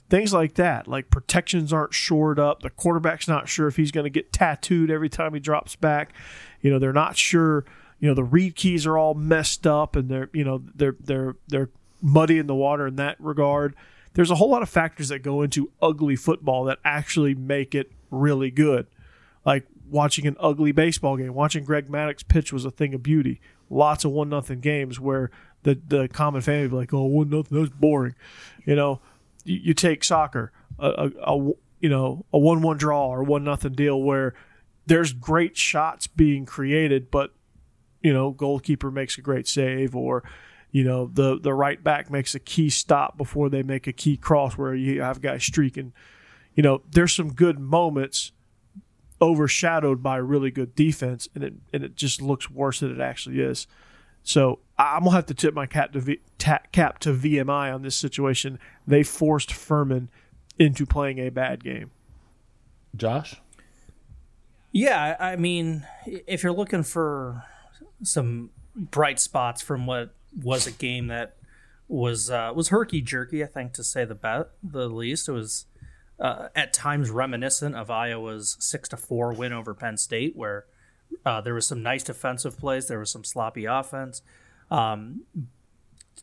[0.08, 2.62] Things like that, like protections aren't shored up.
[2.62, 6.12] The quarterback's not sure if he's going to get tattooed every time he drops back.
[6.60, 7.64] You know, they're not sure.
[8.00, 11.36] You know, the read keys are all messed up, and they're you know they're they're
[11.46, 11.70] they're
[12.02, 13.76] muddy in the water in that regard.
[14.14, 17.92] There's a whole lot of factors that go into ugly football that actually make it
[18.10, 18.86] really good.
[19.44, 23.40] Like watching an ugly baseball game, watching Greg Maddux pitch was a thing of beauty.
[23.68, 25.30] Lots of one nothing games where
[25.62, 28.14] the the common fan would be like, "Oh, one nothing, that's boring,"
[28.64, 29.00] you know
[29.44, 31.36] you, you take soccer, a, a, a
[31.80, 34.34] you know a one one draw or one nothing deal where
[34.86, 37.32] there's great shots being created, but
[38.02, 40.22] you know goalkeeper makes a great save or
[40.70, 44.16] you know the the right back makes a key stop before they make a key
[44.16, 45.92] cross where you have guys streaking.
[46.54, 48.32] You know, there's some good moments
[49.20, 53.40] overshadowed by really good defense, and it and it just looks worse than it actually
[53.40, 53.66] is.
[54.22, 57.82] So I'm gonna have to tip my cap to v, ta, cap to VMI on
[57.82, 58.58] this situation.
[58.86, 60.08] They forced Furman
[60.58, 61.90] into playing a bad game.
[62.96, 63.40] Josh.
[64.72, 67.44] Yeah, I mean, if you're looking for
[68.02, 71.36] some bright spots from what was a game that
[71.88, 75.28] was uh, was herky jerky, I think to say the bet the least.
[75.28, 75.66] It was
[76.18, 80.66] uh, at times reminiscent of Iowa's six to four win over Penn State, where
[81.26, 84.22] uh, there was some nice defensive plays, there was some sloppy offense,
[84.70, 85.22] um,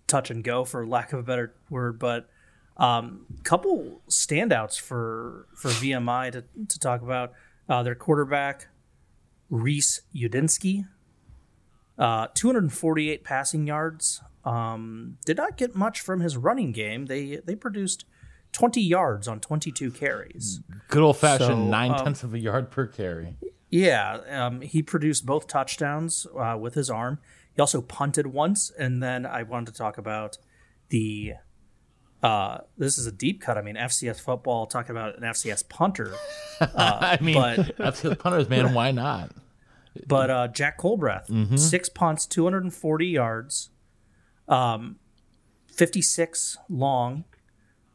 [0.08, 2.30] touch and go for lack of a better word, but
[2.78, 7.34] um, couple standouts for for VMI to, to talk about.
[7.70, 8.70] Uh, their quarterback
[9.50, 10.88] Reece Udinski,
[11.98, 14.22] uh, 248 passing yards.
[14.46, 17.08] Um, did not get much from his running game.
[17.08, 18.06] They they produced
[18.54, 20.62] 20 yards on 22 carries.
[20.88, 23.36] Good old fashioned So, nine um, tenths of a yard per carry.
[23.70, 27.20] Yeah, um, he produced both touchdowns uh, with his arm.
[27.54, 30.38] He also punted once, and then I wanted to talk about
[30.90, 31.34] the.
[32.24, 33.58] Uh, this is a deep cut.
[33.58, 36.14] I mean, FCS football talking about an FCS punter,
[36.62, 38.74] I mean, but- the punters, man.
[38.74, 39.32] Why not?
[40.08, 43.70] But uh, Jack Colbreath, six punts, 240 yards,
[44.48, 44.98] um,
[45.68, 47.24] 56 long.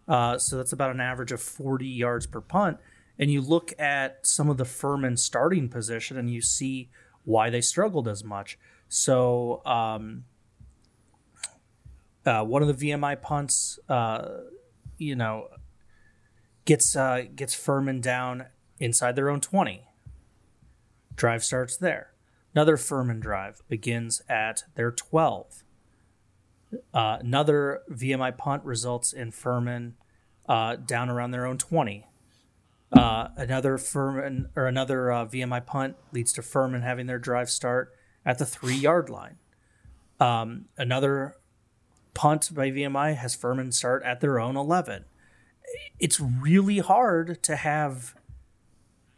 [0.09, 2.79] Uh, so that's about an average of 40 yards per punt.
[3.19, 6.91] And you look at some of the Furman starting position and you see
[7.25, 8.59] why they struggled as much.
[8.89, 10.25] So um,
[12.27, 14.29] uh, one of the VMI punts, uh,
[14.99, 15.49] you know,
[16.65, 18.47] gets uh, gets Furman down
[18.79, 19.85] inside their own 20.
[21.17, 22.13] Drive starts there.
[22.55, 25.65] Another Furman drive begins at their 12.
[26.93, 29.95] Uh, another VMI punt results in Furman
[30.49, 32.07] uh, down around their own 20.
[32.93, 37.95] Uh, another Furman or another uh, VMI punt leads to Furman having their drive start
[38.25, 39.37] at the three yard line.
[40.21, 41.37] Um, another
[42.15, 45.07] punt by VMI has Furman start at their own 11.
[45.99, 48.15] It's really hard to have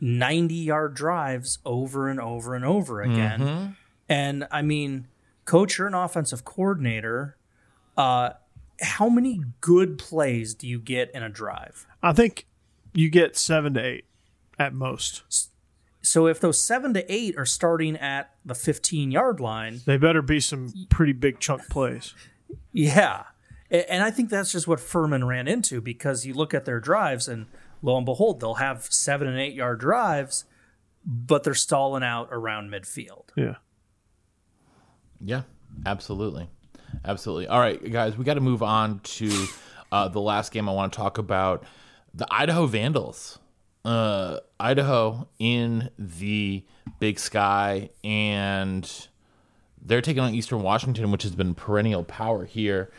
[0.01, 3.77] 90 yard drives over and over and over again.
[4.09, 5.07] And I mean,
[5.45, 7.37] coach, you're an offensive coordinator.
[7.97, 8.31] Uh,
[8.81, 11.87] how many good plays do you get in a drive?
[12.03, 12.47] I think
[12.93, 14.05] you get seven to eight
[14.59, 15.23] at most.
[16.03, 20.21] So if those seven to eight are starting at the 15 yard line, They better
[20.23, 22.15] be some pretty big chunk plays.
[22.73, 23.25] yeah.
[23.71, 27.27] And I think that's just what Furman ran into because you look at their drives
[27.27, 27.47] and
[27.85, 30.47] lo and behold, they'll have seven and eight yard drives,
[31.05, 33.25] but they're stalling out around midfield.
[33.37, 33.57] Yeah.
[35.21, 35.43] Yeah,
[35.85, 36.49] absolutely.
[37.05, 37.47] Absolutely.
[37.47, 39.47] All right, guys, we got to move on to
[39.93, 41.65] uh, the last game I want to talk about
[42.15, 43.39] the Idaho Vandals.
[43.85, 46.65] Uh, Idaho in the
[47.01, 48.91] big sky, and
[49.83, 52.91] they're taking on Eastern Washington, which has been perennial power here.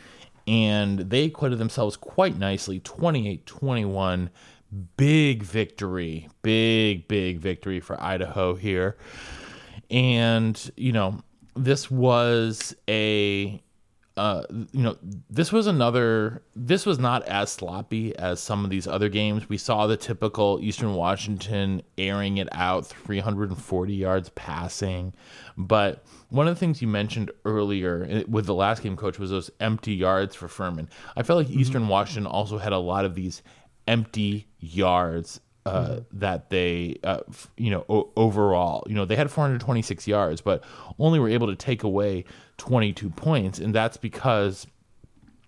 [0.46, 4.30] And they acquitted themselves quite nicely 28 21.
[4.96, 6.28] Big victory.
[6.42, 8.96] Big, big victory for Idaho here.
[9.90, 11.20] And you know
[11.54, 13.62] this was a
[14.16, 14.96] uh, you know
[15.28, 19.48] this was another this was not as sloppy as some of these other games.
[19.48, 25.12] We saw the typical eastern washington airing it out 340 yards passing.
[25.58, 29.30] But one of the things you mentioned earlier eh, with the last game coach was
[29.30, 30.88] those empty yards for furman.
[31.14, 33.42] I felt like eastern washington also had a lot of these
[33.86, 39.30] empty yards uh, that they, uh, f- you know, o- overall, you know, they had
[39.30, 40.62] 426 yards, but
[40.98, 42.24] only were able to take away
[42.58, 44.66] 22 points, and that's because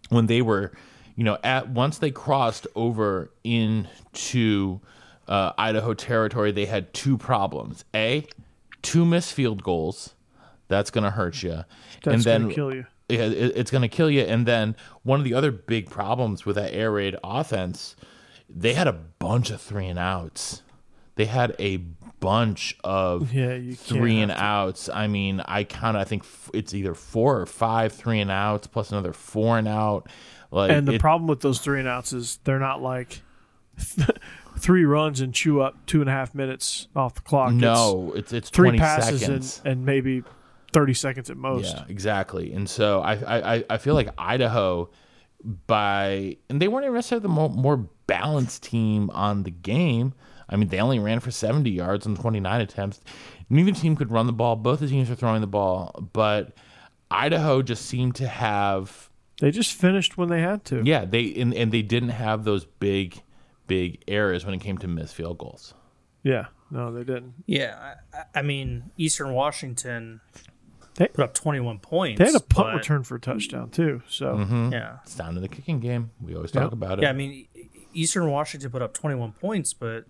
[0.09, 0.73] when they were,
[1.15, 4.81] you know, at once they crossed over into
[5.29, 7.85] uh, Idaho territory, they had two problems.
[7.95, 8.27] A,
[8.83, 10.15] two missed field goals.
[10.69, 11.65] That's going to hurt you.
[12.03, 12.87] That's and then gonna kill you.
[13.09, 14.23] Yeah, it, it's going to kill you.
[14.23, 17.97] And then one of the other big problems with that air raid offense,
[18.49, 20.63] they had a bunch of three and outs.
[21.17, 21.79] They had a
[22.21, 24.89] bunch of Yeah, you three and outs.
[24.89, 25.97] I mean, I count.
[25.97, 30.09] I think it's either four or five three and outs plus another four and out.
[30.51, 33.21] Like And the it- problem with those three and outs is they're not like
[34.59, 37.53] three runs and chew up two and a half minutes off the clock.
[37.53, 39.61] It's no, it's it's three twenty passes seconds.
[39.65, 40.23] and, and maybe
[40.73, 41.75] thirty seconds at most.
[41.75, 42.53] Yeah, exactly.
[42.53, 44.91] And so I, I, I- I feel like Idaho,
[45.67, 50.15] by and they weren't even necessarily the more, more balanced team on the game.
[50.49, 53.01] I mean, they only ran for seventy yards on twenty nine attempts.
[53.51, 54.57] Neither team could run the ball.
[54.57, 56.53] Both the teams are throwing the ball, but
[57.11, 60.83] Idaho just seemed to have They just finished when they had to.
[60.85, 63.23] yeah they and, and they didn't have those big
[63.67, 65.75] big errors when it came to missed field goals.
[66.23, 66.47] Yeah.
[66.71, 67.33] No, they didn't.
[67.47, 70.21] Yeah, I, I mean, Eastern Washington
[70.99, 72.19] They- put up 21 points.
[72.19, 74.03] They had a punt but- return for a touchdown too.
[74.09, 74.73] So Mm-hmm.
[74.73, 74.99] Yeah.
[75.05, 76.11] It's down to the kicking game.
[76.21, 76.73] We always talk Yep.
[76.73, 77.03] about it.
[77.03, 77.47] Yeah, I mean,
[77.95, 80.05] Eastern Washington put up 21 points, but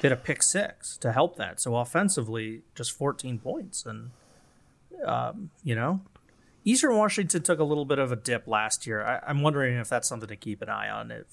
[0.00, 1.60] did a pick six to help that.
[1.60, 3.84] So offensively, just 14 points.
[3.84, 4.10] And,
[5.04, 6.00] um, you know,
[6.64, 9.04] Eastern Washington took a little bit of a dip last year.
[9.04, 11.10] I, I'm wondering if that's something to keep an eye on.
[11.10, 11.26] If,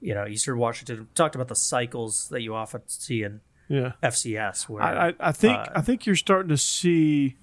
[0.00, 3.92] you know, Eastern Washington talked about the cycles that you often see in yeah.
[4.02, 7.36] FCS where I, I, I think uh, I think you're starting to see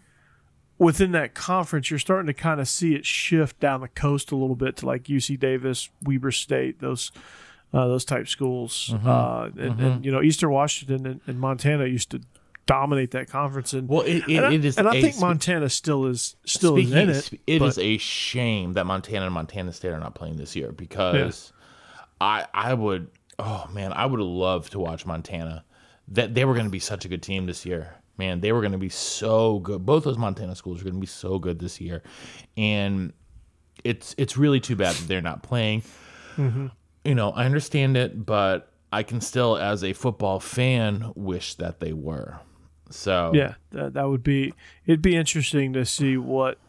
[0.82, 4.36] within that conference, you're starting to kind of see it shift down the coast a
[4.36, 7.12] little bit to like UC Davis, Weber State, those
[7.72, 8.90] uh, those type schools.
[8.92, 9.08] Mm-hmm.
[9.08, 12.22] Uh, and, and you know, Eastern Washington and, and Montana used to
[12.66, 13.74] dominate that conference.
[13.74, 16.36] And Well, it, it, and I, it is and I think spe- Montana still is
[16.46, 17.22] still is in it.
[17.30, 20.56] sp- it but- is a shame that Montana and Montana State are not playing this
[20.56, 21.54] year because
[22.20, 25.64] I I would oh man I would love to watch Montana.
[26.08, 28.01] That they were going to be such a good team this year.
[28.22, 29.84] Man, they were going to be so good.
[29.84, 32.04] Both those Montana schools are going to be so good this year,
[32.56, 33.14] and
[33.84, 35.82] it's it's really too bad that they're not playing.
[36.38, 36.68] Mm-hmm.
[37.04, 41.80] You know, I understand it, but I can still, as a football fan, wish that
[41.80, 42.40] they were.
[42.92, 44.54] So Yeah, that, that would be.
[44.86, 46.60] It'd be interesting to see what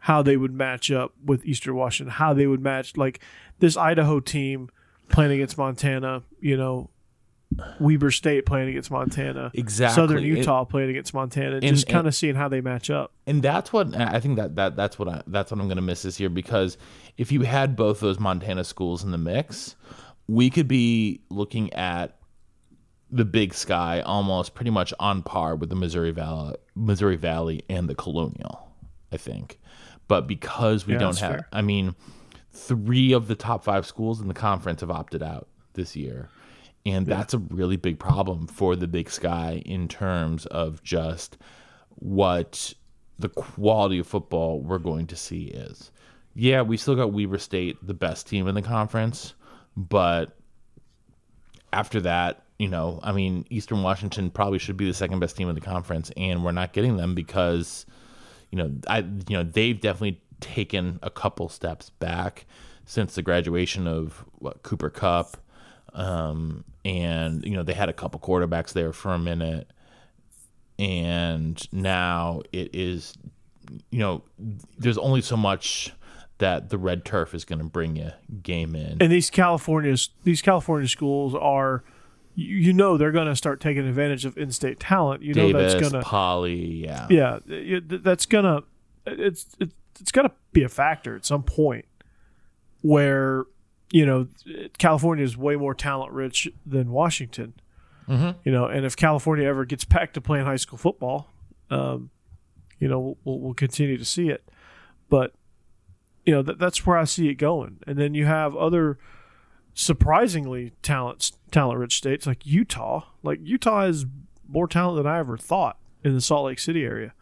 [0.00, 2.12] how they would match up with Eastern Washington.
[2.12, 3.20] How they would match like
[3.60, 4.68] this Idaho team
[5.08, 6.22] playing against Montana.
[6.38, 6.90] You know,
[7.80, 9.50] Weber State playing against Montana.
[9.54, 9.94] Exactly.
[9.94, 11.56] Southern It- Utah playing against Montana.
[11.56, 13.12] And- just kind of seeing how they match up.
[13.26, 15.82] and that's what I think that, that that's what I, that's what I'm going to
[15.82, 16.76] miss this year because
[17.18, 19.76] if you had both those Montana schools in the mix,
[20.28, 22.16] we could be looking at
[23.10, 27.88] the Big Sky almost pretty much on par with the Missouri Valley, Missouri Valley and
[27.88, 28.70] the Colonial,
[29.12, 29.60] I think.
[30.08, 31.48] But because we Yeah, don't have, fair.
[31.52, 31.94] I mean,
[32.52, 36.28] three of the top five schools in the conference have opted out this year.
[36.84, 41.38] And that's a really big problem for the Big Sky in terms of just
[41.96, 42.74] what
[43.18, 45.92] the quality of football we're going to see is.
[46.34, 49.34] Yeah, we still got Weber State, the best team in the conference,
[49.76, 50.36] but
[51.72, 55.48] after that, you know, I mean, Eastern Washington probably should be the second best team
[55.48, 57.86] in the conference, and we're not getting them because,
[58.50, 62.46] you know, I, you know, they've definitely taken a couple steps back
[62.86, 65.36] since the graduation of what, Cooper Kupp,
[65.94, 69.70] um, and you know they had a couple quarterbacks there for a minute,
[70.78, 73.14] and now it is,
[73.90, 74.22] you know,
[74.78, 75.92] there's only so much
[76.38, 78.10] that the red turf is going to bring you
[78.42, 78.98] game in.
[79.00, 81.84] And these California's these California schools are.
[82.34, 85.22] You you know they're going to start taking advantage of in-state talent.
[85.22, 88.62] You know Davis, that's going to Poly, yeah, yeah, that's gonna
[89.06, 91.84] it's it's it's gonna be a factor at some point
[92.80, 93.44] where
[93.92, 94.26] you know
[94.78, 97.52] California is way more talent rich than Washington.
[98.08, 98.36] Mhm.
[98.42, 101.28] You know, and if California ever gets back to playing high school football,
[101.70, 102.10] um,
[102.80, 104.48] you know we'll, we'll continue to see it.
[105.08, 105.34] But
[106.24, 107.78] you know that that's where I see it going.
[107.86, 108.98] And then you have other
[109.74, 113.04] surprisingly talent talent rich states like Utah.
[113.22, 114.06] Like Utah has
[114.48, 117.12] more talent than I ever thought in the Salt Lake City area.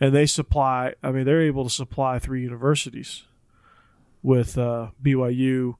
[0.00, 3.24] And they supply I mean they're able to supply three universities
[4.22, 5.74] with uh, BYU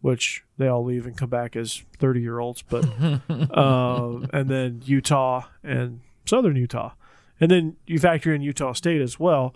[0.00, 2.84] which they all leave and come back as 30 year olds but
[3.56, 6.92] um, and then Utah and Southern Utah.
[7.40, 9.54] And then you factor in Utah State as well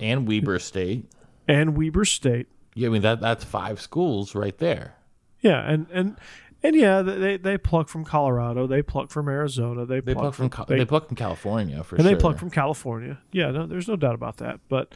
[0.00, 1.06] and Weber State.
[1.46, 2.48] and Weber State.
[2.74, 4.96] Yeah, I mean that that's five schools right there.
[5.40, 6.16] Yeah, and and
[6.62, 10.50] and yeah, they they pluck from Colorado, they pluck from Arizona, they, They pluck from
[10.50, 11.98] Cal- they, they pluck from California for sure.
[11.98, 12.14] and sure.
[12.14, 13.18] they pluck from California.
[13.32, 14.60] Yeah, no, there's no doubt about that.
[14.68, 14.94] But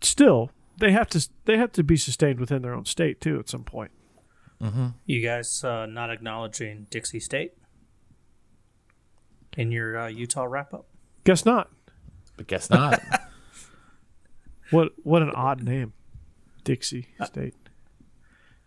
[0.00, 0.50] still,
[0.82, 3.64] they have to they have to be sustained within their own state too at some
[3.64, 3.92] point.
[5.06, 7.54] You guys uh, not acknowledging Dixie State
[9.56, 10.86] in your uh, Utah wrap up?
[11.24, 11.70] Guess not.
[12.36, 13.00] But guess not.
[14.70, 15.92] What what an odd name,
[16.64, 17.54] Dixie Uh, State.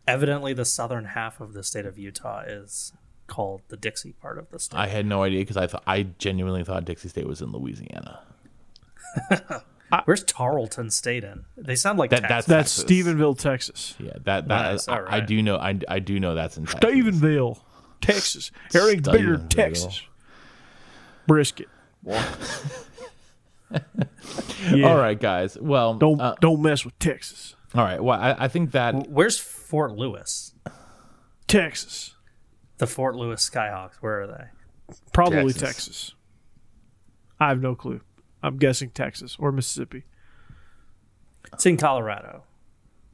[0.07, 2.93] Evidently, the southern half of the state of Utah is
[3.25, 4.77] called the Dixie part of the state.
[4.77, 8.19] I had no idea because I thought I genuinely thought Dixie State was in Louisiana.
[10.03, 11.45] Where's Tarleton State in?
[11.55, 12.45] They sound like That- Texas.
[12.45, 12.83] That's Texas.
[12.83, 13.95] Stephenville, Texas.
[13.99, 15.55] Yeah, that that Nice, I, I do know.
[15.57, 16.79] I, I do know that's in Texas.
[16.91, 17.59] Stephenville,
[18.01, 18.51] Texas.
[18.73, 19.37] Everything's bigger.
[19.49, 20.01] Texas.
[21.27, 21.69] Brisket.
[24.71, 24.87] Yeah.
[24.89, 25.57] All right, guys.
[25.59, 27.55] Well, Don't uh, don't mess with Texas.
[27.73, 28.01] all right.
[28.03, 30.53] Well, I, I think that Where's Fort Lewis?
[31.47, 32.15] Texas.
[32.77, 33.95] The Fort Lewis Skyhawks.
[34.01, 34.93] Where are they?
[35.13, 35.61] Probably Texas.
[35.61, 36.15] Texas.
[37.39, 38.01] I have no clue.
[38.45, 40.03] I'm guessing Texas or Mississippi.
[41.53, 42.43] It's in Colorado.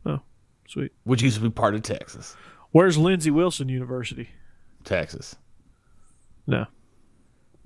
[0.06, 0.20] Oh,
[0.68, 0.92] sweet.
[1.04, 2.36] which used to be part of Texas,
[2.72, 4.30] Where's Lindsey Wilson University?
[4.84, 5.36] Texas.
[6.48, 6.66] No.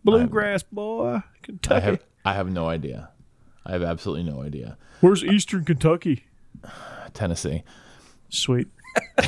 [0.03, 1.81] Bluegrass boy, I Kentucky.
[1.85, 3.09] have I have no idea.
[3.65, 4.77] I have absolutely no idea.
[5.01, 6.25] Where's Eastern Kentucky?
[7.13, 7.63] Tennessee.
[8.29, 8.67] Sweet.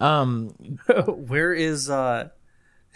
[0.00, 0.48] Um,
[1.06, 2.30] where is uh,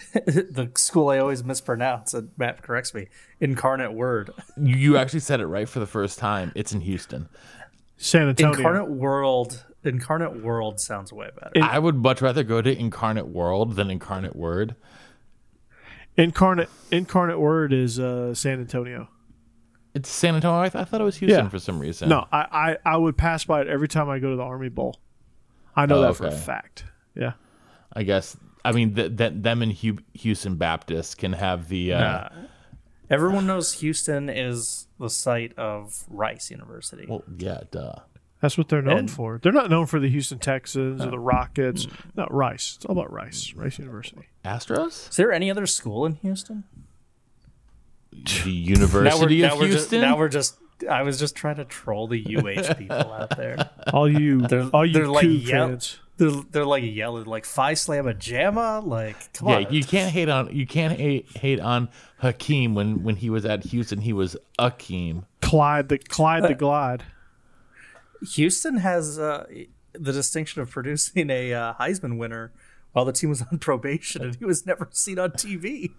[0.15, 2.15] the school I always mispronounce?
[2.15, 3.09] And Matt corrects me.
[3.41, 4.31] Incarnate Word.
[4.57, 6.53] You, you actually said it right for the first time.
[6.55, 7.29] It's in Houston.
[7.97, 8.57] San Antonio.
[8.57, 9.65] Incarnate World.
[9.85, 11.53] Incarnate World sounds way better.
[11.55, 14.75] In- I would much rather go to Incarnate World than Incarnate Word.
[16.17, 19.09] Incarnate Incarnate Word is uh, San Antonio.
[19.95, 20.61] It's San Antonio.
[20.61, 21.49] I, th- I thought it was Houston Yeah.
[21.49, 22.09] for some reason.
[22.09, 24.69] No, I, I, I would pass by it every time I go to the Army
[24.69, 25.01] Bowl.
[25.77, 26.85] I know Oh, that for a fact.
[27.17, 27.33] Yeah.
[27.93, 28.37] I guess.
[28.65, 31.93] I mean, th- th- them and Hu- Houston Baptist can have the.
[31.95, 32.29] Uh, Uh,
[33.11, 37.07] everyone knows Houston is the site of Rice University.
[37.09, 37.97] Well, yeah, duh.
[38.41, 39.39] That's what they're known And- for.
[39.43, 41.87] They're not known for the Houston Texans or the Rockets.
[42.15, 42.75] Not Rice.
[42.77, 43.53] It's all about Rice.
[43.55, 44.29] Rice University.
[44.45, 45.09] Astros?
[45.11, 46.65] is there any other school in Houston?
[48.13, 50.01] The University now of we're Houston?
[50.01, 50.57] Just, now we're just.
[50.91, 53.71] I was just trying to troll the UH people out there.
[53.93, 56.01] All you, They're- all you they're like Cougs yell- fans.
[56.17, 58.81] They're, they're like yelling like Phi Slama Jama.
[58.81, 59.63] Like come on.
[59.63, 59.75] yeah, on.
[59.75, 61.89] you can't hate on you can't hate, hate on
[62.19, 64.01] Hakeem when when he was at Houston.
[64.01, 65.25] He was Akeem.
[65.41, 67.05] Clyde the Clyde the Glide.
[68.35, 69.47] Houston has uh,
[69.93, 72.53] the distinction of producing a uh, Heisman winner
[72.93, 75.91] while the team was on probation, and he was never seen on TV.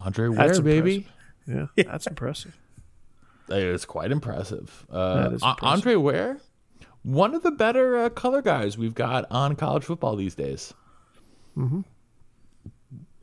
[0.00, 1.06] Andre That's Ware, baby.
[1.46, 2.56] Yeah, that's impressive.
[3.48, 4.86] It's quite impressive.
[4.90, 5.64] Uh, That is impressive.
[5.64, 6.40] Andre Ware,
[7.02, 10.72] one of the better uh, color guys we've got on college football these days.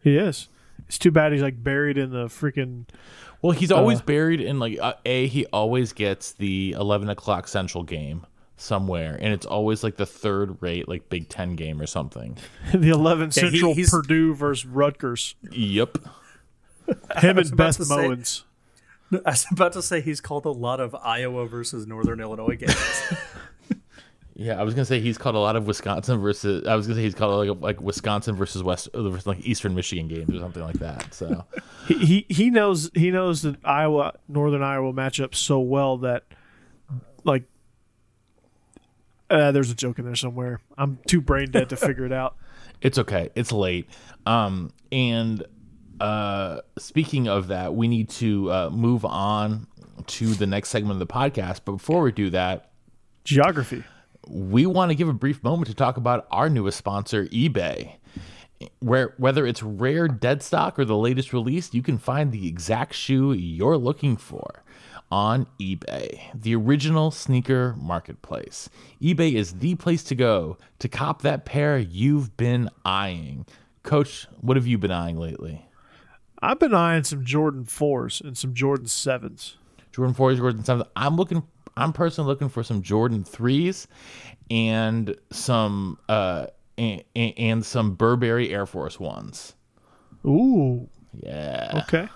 [0.03, 0.47] He is.
[0.87, 2.85] It's too bad he's like buried in the freaking.
[3.41, 5.27] Well, he's always buried in like uh, a.
[5.27, 8.25] He always gets the eleven o'clock Central game
[8.55, 12.37] somewhere, and it's always like the third rate like Big Ten game or something.
[12.73, 15.35] The 11 Yeah, Central he's- Purdue versus Rutgers.
[15.51, 15.97] Yep.
[17.17, 18.43] Him and about Beth to say-
[19.25, 22.75] I was about to say he's called a lot of Iowa versus Northern Illinois games.
[24.39, 26.67] Yeah, I was gonna say he's called a lot of Wisconsin versus.
[26.67, 29.73] I was gonna say he's called like like Wisconsin versus West uh, versus like Eastern
[29.73, 31.11] Michigan games or something like that.
[31.11, 31.43] So
[31.87, 36.25] He, he he knows he knows the Iowa Northern Iowa matchup so well that
[37.23, 37.45] like
[39.31, 40.59] uh, there's a joke in there somewhere.
[40.77, 42.35] I'm too brain dead to figure it out.
[42.79, 43.29] it's okay.
[43.33, 43.89] It's late.
[44.27, 45.43] Um, and
[45.99, 49.65] uh, speaking of that, we need to uh, move on
[50.05, 51.61] to the next segment of the podcast.
[51.65, 52.69] But before we do that,
[53.23, 53.83] Geography.
[54.29, 57.95] We want to give a brief moment to talk about our newest sponsor, eBay.
[58.79, 62.95] Where whether it's rare dead stock or the latest release, you can find the exact
[62.95, 64.63] shoe you're looking for
[65.11, 68.69] on eBay, the original sneaker marketplace.
[69.01, 73.45] eBay is the place to go to cop that pair you've been eyeing.
[73.83, 75.65] Coach, what have you been eyeing lately?
[76.41, 79.57] I've been eyeing some Jordan fours and some Jordan sevens.
[79.91, 80.87] Jordan fours, Jordan sevens.
[80.95, 81.43] I'm looking.
[81.77, 83.87] I'm personally looking for some Jordan threes,
[84.49, 86.47] and some uh
[86.77, 89.55] and, and some Burberry Air Force ones.
[90.25, 90.89] Ooh,
[91.23, 92.09] Yeah, okay.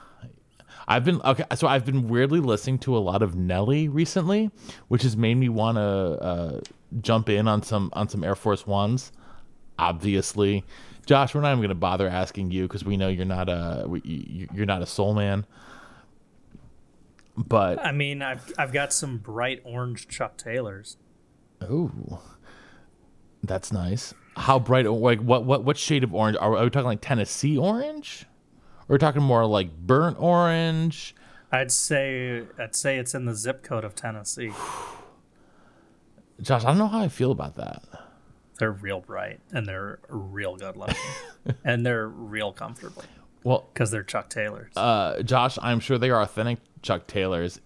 [0.88, 1.46] I've been okay.
[1.56, 4.52] So I've been weirdly listening to a lot of Nelly recently,
[4.90, 6.60] which has made me want to uh,
[7.00, 9.12] jump in on some on some Air Force ones.
[9.80, 10.66] Obviously,
[11.06, 13.88] Josh, we're not even going to bother asking you because we know you're not a
[14.04, 15.46] you're not a soul man.
[17.38, 20.98] But I mean, I've I've got some bright orange Chuck Taylors.
[21.64, 22.20] Ooh,
[23.44, 24.14] that's nice.
[24.36, 24.86] How bright?
[24.90, 25.46] Like what?
[25.46, 25.64] What?
[25.64, 26.86] What shade of orange are we, are we talking?
[26.88, 28.26] Like Tennessee orange?
[28.88, 31.16] Or are we talking more like burnt orange?
[31.52, 34.52] I'd say I'd say it's in the zip code of Tennessee.
[36.42, 37.84] Josh, I don't know how I feel about that.
[38.58, 40.96] They're real bright and they're real good looking,
[41.64, 43.04] and they're real comfortable
[43.44, 44.76] Well, because they're Chuck Taylors.
[44.76, 47.60] uh, Josh, I'm sure they are authentic Chuck Taylors,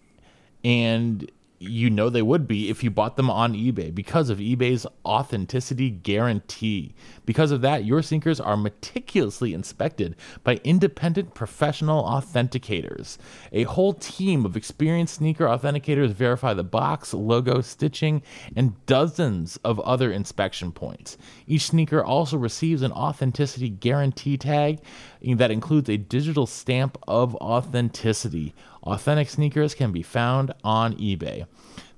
[0.64, 4.86] and you know they would be if you bought them on eBay because of eBay's
[5.06, 6.94] authenticity guarantee.
[7.26, 13.18] Because of that, your sneakers are meticulously inspected by independent professional authenticators.
[13.52, 18.22] A whole team of experienced sneaker authenticators verify the box, logo, stitching,
[18.56, 21.18] and dozens of other inspection points.
[21.48, 24.80] Each sneaker also receives an authenticity guarantee tag
[25.22, 28.54] that includes a digital stamp of authenticity.
[28.86, 31.46] Authentic sneakers can be found on eBay.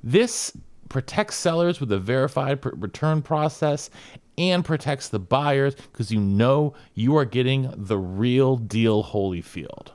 [0.04, 0.54] This
[0.90, 3.90] protects sellers with a verified pr- return process
[4.38, 9.90] and protects the buyers because you know you are getting the real deal Holyfield.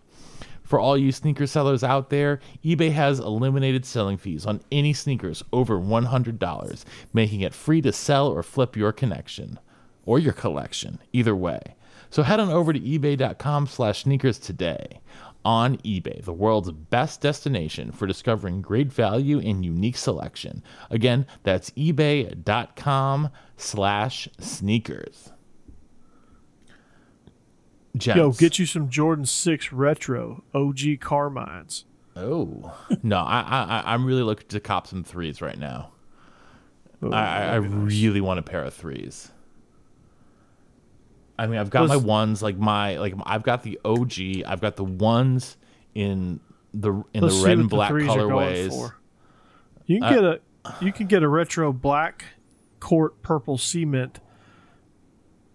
[0.63, 5.43] For all you sneaker sellers out there, eBay has eliminated selling fees on any sneakers
[5.53, 9.59] over $100, making it free to sell or flip your connection
[10.07, 11.61] or your collection, either way.
[12.09, 15.01] So head on over to ebay.com/sneakers today.
[15.45, 20.63] On eBay, the world's best destination for discovering great value and unique selection.
[20.89, 25.33] Again, that's ebay.com slash sneakers.
[27.97, 28.17] Gents.
[28.17, 31.85] Yo, get you some Jordan Six Retro OG Carmines.
[32.15, 32.73] Oh
[33.03, 35.91] no, I, I I'm really looking to cop some threes right now.
[37.03, 39.32] Oh, I, I I really want a pair of threes.
[41.43, 44.47] I mean, I've got my ones like my like I've got the OG.
[44.47, 45.57] I've got the ones
[45.93, 46.39] in
[46.73, 48.93] the in the red and black the threes are going colorways.
[49.87, 50.41] You can get a
[50.81, 52.27] you can get a retro black
[52.79, 54.21] court purple cement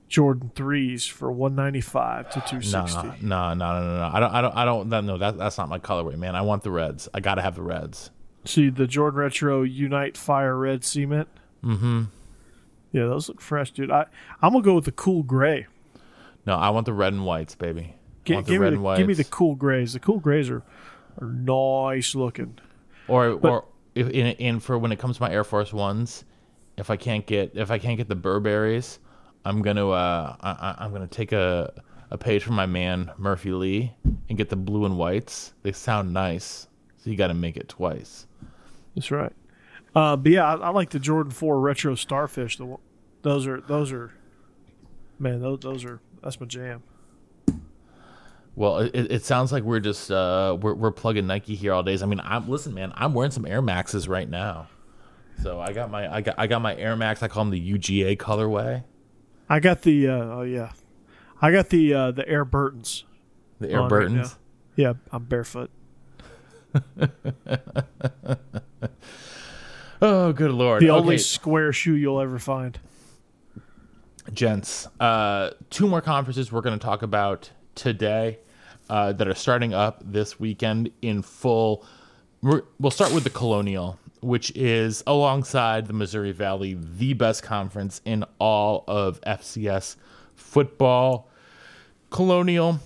[0.10, 4.12] Jordan threes for one ninety five to two Nah, no, nah, no, no, no.
[4.14, 4.90] I don't, I don't, I don't.
[4.90, 6.36] That, no, that, that's not my colorway, man.
[6.36, 7.08] I want the reds.
[7.14, 8.12] I gotta have the reds.
[8.44, 11.30] See the Jordan Retro Unite Fire Red Cement.
[11.64, 12.04] Mm-hmm.
[12.92, 13.90] Yeah, those look fresh, dude.
[13.90, 14.08] I
[14.42, 15.68] I'm gonna go with the cool gray.
[16.48, 17.94] No, I want the red and whites, baby.
[17.94, 17.96] I
[18.26, 18.98] Gi- want the give me red the and whites.
[19.00, 19.94] give me the cool grays.
[19.94, 20.64] The cool grays are
[21.22, 22.58] are nice looking.
[23.08, 26.24] or But- or if in, in for when it comes to my Air Force ones,
[26.78, 28.98] if I can't get if I can't get the Burberrys,
[29.46, 31.74] I'm gonna uh I, I- I'm gonna take a
[32.10, 33.94] a page from my man Murphy Lee
[34.30, 35.54] and get the blue and whites.
[35.64, 36.68] They sound nice,
[36.98, 38.28] so you got to make it twice.
[38.96, 39.34] That's right.
[39.94, 42.56] Uh, but yeah, I, I like the Jordan Four Retro Starfish.
[42.58, 42.78] The
[43.24, 44.12] those are those are
[45.20, 46.84] man, those those are that's my jam.
[48.56, 52.02] Well, it, it sounds like we're just uh we're we're plugging Nike here all days.
[52.02, 52.92] I mean, I'm listen, man.
[52.96, 54.68] I'm wearing some Air Maxes right now.
[55.44, 57.22] So I got my I got I got my Air Max.
[57.22, 58.84] I call them the UGA colorway,
[59.50, 60.72] I got the uh, oh yeah,
[61.42, 63.06] I got the uh, the Air Burtons.
[63.60, 64.38] the Air on right Burtons.
[64.76, 65.70] Yeah, I'm barefoot.
[70.02, 70.82] oh, good lord!
[70.82, 71.00] The okay.
[71.00, 72.78] only square shoe you'll ever find.
[74.34, 78.40] Gents uh two more conferences we're going to talk about today
[78.90, 81.86] uh that are starting up this weekend in full.
[82.42, 88.02] We're, we'll start with the colonial which is alongside the missouri valley the best conference
[88.06, 89.96] in all of fcs
[90.36, 91.30] football.
[92.10, 92.80] Colonial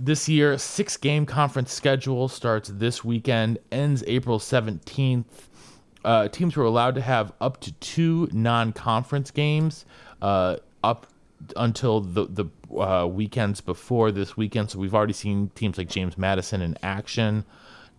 [0.00, 5.24] this year six game conference schedule starts this weekend ends april 17th
[6.04, 9.84] uh, teams were allowed to have up to two non-conference games.
[10.20, 11.06] Uh, up
[11.56, 14.70] until the the uh, weekends before this weekend.
[14.70, 17.44] So we've already seen teams like James Madison in action.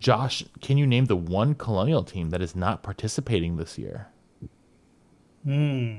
[0.00, 4.08] Josh, can you name the one Colonial team that is not participating this year?
[5.44, 5.98] hmm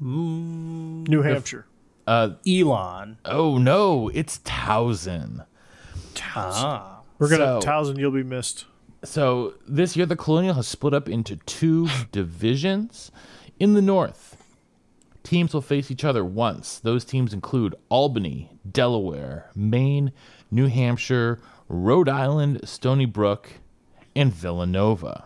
[0.00, 1.66] New Hampshire.
[2.06, 3.18] Uh, Elon.
[3.24, 5.46] Oh no, it's Towson.
[6.36, 7.00] Ah.
[7.18, 7.98] We're gonna So- Towson.
[7.98, 8.66] You'll be missed.
[9.04, 13.12] So this year, the Colonial has split up into two divisions.
[13.60, 14.36] In the North,
[15.22, 16.78] teams will face each other once.
[16.78, 20.12] Those teams include Albany, Delaware, Maine,
[20.50, 23.50] New Hampshire, Rhode Island, Stony Brook,
[24.16, 25.24] and Villanova.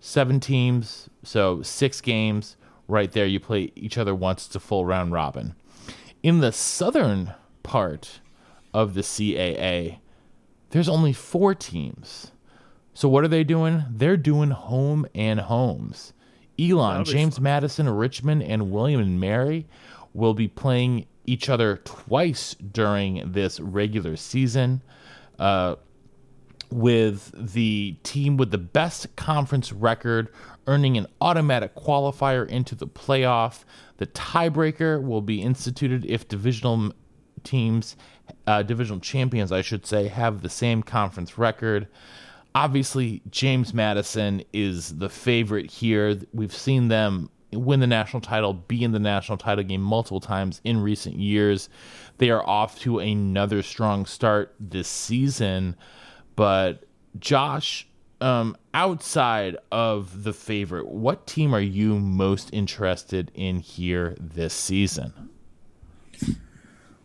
[0.00, 2.56] Seven teams, so six games.
[2.88, 4.46] Right there, you play each other once.
[4.46, 5.54] It's a full round robin.
[6.22, 8.20] In the southern part
[8.74, 9.98] of the CAA,
[10.70, 12.32] there's only four teams.
[12.94, 13.84] So what are they doing?
[13.90, 16.12] They're doing home and homes.
[16.58, 19.66] Elon, James Madison, Richmond, and William and Mary
[20.12, 24.82] will be playing each other twice during this regular season.
[25.38, 25.76] Uh,
[26.70, 30.28] with the team with the best conference record
[30.66, 33.64] earning an automatic qualifier into the playoff.
[33.96, 36.92] The tiebreaker will be instituted if divisional
[37.44, 37.96] teams,
[38.46, 41.88] uh, divisional champions, I should say, have the same conference record.
[42.54, 46.18] obviously, James Madison is the favorite here.
[46.32, 50.60] We've seen them win the national title, be in the national title game multiple times
[50.64, 51.68] in recent years.
[52.18, 55.76] They are off to another strong start this season.
[56.36, 56.84] But,
[57.18, 57.88] Josh,
[58.20, 65.29] um, outside of the favorite, what team are you most interested in here this season?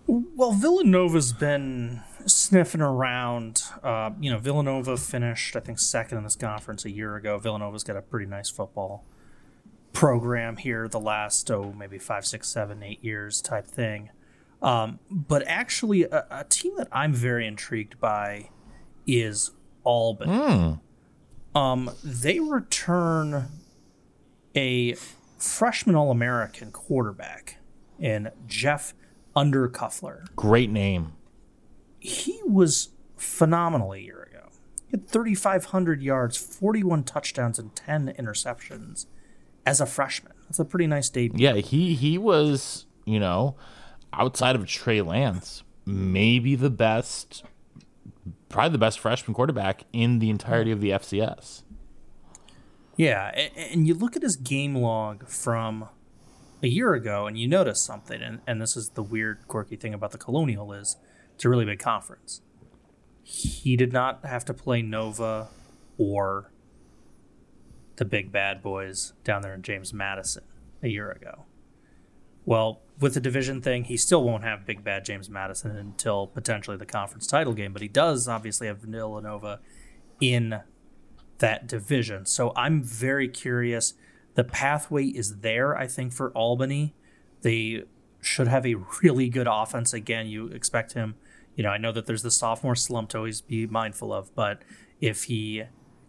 [0.08, 3.64] Well, Villanova's been sniffing around.
[3.84, 7.38] Uh, you know, Villanova finished, I think, second in this conference a year ago.
[7.38, 9.04] Villanova's got a pretty nice football
[9.94, 14.10] program here the last, oh, maybe five, six, seven, eight years type thing.
[14.62, 18.50] Um, but actually, a, a, team that I'm very intrigued by
[19.06, 19.52] is
[19.84, 20.32] Albany.
[20.32, 20.80] Mm.
[21.54, 23.48] Um, they return
[24.56, 24.96] a
[25.38, 27.58] freshman All American quarterback
[28.00, 28.94] in Jeff
[29.36, 30.34] Undercuffler.
[30.36, 31.14] Great name.
[32.00, 34.50] He was phenomenal a year ago.
[34.86, 39.08] He had 3,500 yards, 41 touchdowns, and 10 interceptions
[39.66, 40.34] as a freshman.
[40.44, 41.44] That's a pretty nice debut.
[41.44, 43.56] Yeah, he he was, you know,
[44.14, 47.44] outside of Trey Lance, maybe the best,
[48.50, 51.64] probably the best freshman quarterback in the entirety of the FCS.
[52.96, 55.90] Yeah, and you look at his game log from
[56.66, 59.94] a year ago, and you notice something, and, and this is the weird, quirky thing
[59.94, 60.98] about the Colonial is
[61.36, 62.42] it's a really big conference.
[63.22, 65.50] He did not have to play Nova
[66.00, 66.52] or
[67.98, 70.44] the big bad boys down there in James Madison
[70.82, 71.46] a year ago.
[72.46, 76.78] Well, with the division thing, he still won't have big bad James Madison until potentially
[76.78, 79.60] the conference title game, but he does obviously have Villanova
[80.20, 80.62] in
[81.38, 82.26] that division.
[82.26, 83.94] So I'm very curious.
[84.36, 86.94] The pathway is there, I think, for Albany.
[87.42, 87.84] They
[88.22, 89.94] should have a really good offense.
[89.94, 91.16] Again, you expect him,
[91.56, 94.62] you know, I know that there's the sophomore slump to always be mindful of, but
[95.00, 95.64] if he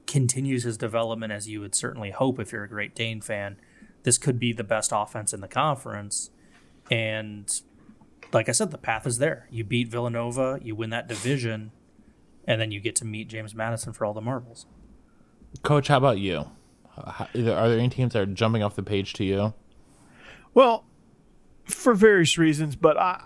[0.06, 3.56] continues his development as you would certainly hope if you're a Great Dane fan,
[4.02, 6.30] this could be the best offense in the conference.
[6.90, 7.48] And
[8.32, 9.46] like I said, the path is there.
[9.50, 11.72] You beat Villanova, you win that division,
[12.46, 14.66] and then you get to meet James Madison for all the marbles.
[15.62, 16.50] Coach, how about you?
[16.96, 19.54] Are there any teams that are jumping off the page to you?
[20.54, 20.84] Well,
[21.64, 23.22] for various reasons, but I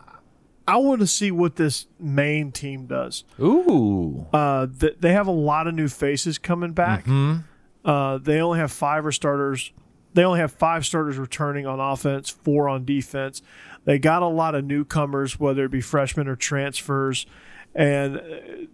[0.66, 3.25] I want to see what this Maine team does.
[3.41, 4.27] Ooh.
[4.33, 7.05] Uh, th- they have a lot of new faces coming back.
[7.05, 7.39] Mm-hmm.
[7.85, 9.73] Uh, they only have five or starters.
[10.14, 13.43] They only have five starters returning on offense, four on defense.
[13.85, 17.27] They got a lot of newcomers, whether it be freshmen or transfers,
[17.75, 18.21] and uh,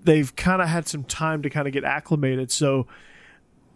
[0.03, 2.51] they've kind of had some time to kind of get acclimated.
[2.51, 2.87] So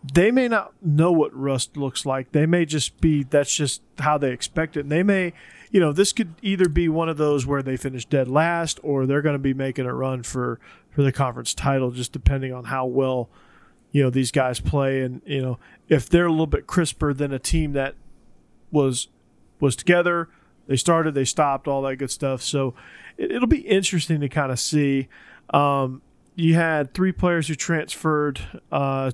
[0.03, 2.32] they may not know what rust looks like.
[2.32, 4.80] They may just be that's just how they expect it.
[4.80, 5.32] And they may
[5.70, 9.07] you know, this could either be one of those where they finish dead last or
[9.07, 10.59] they're going to be making a run for
[10.90, 13.30] for the conference title, just depending on how well
[13.92, 17.32] you know these guys play, and you know if they're a little bit crisper than
[17.32, 17.94] a team that
[18.70, 19.09] was
[19.61, 20.28] was together.
[20.66, 22.42] They started, they stopped, all that good stuff.
[22.42, 22.74] So
[23.18, 25.09] it, will be interesting to kind of see.
[25.53, 26.01] Um,
[26.36, 28.40] you had three players who transferred.
[28.70, 29.11] Uh,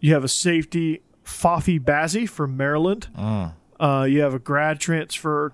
[0.00, 3.08] you have a safety, Fafi Bazzi from Maryland.
[3.16, 3.54] Mm.
[3.78, 5.52] Uh, you have a grad transfer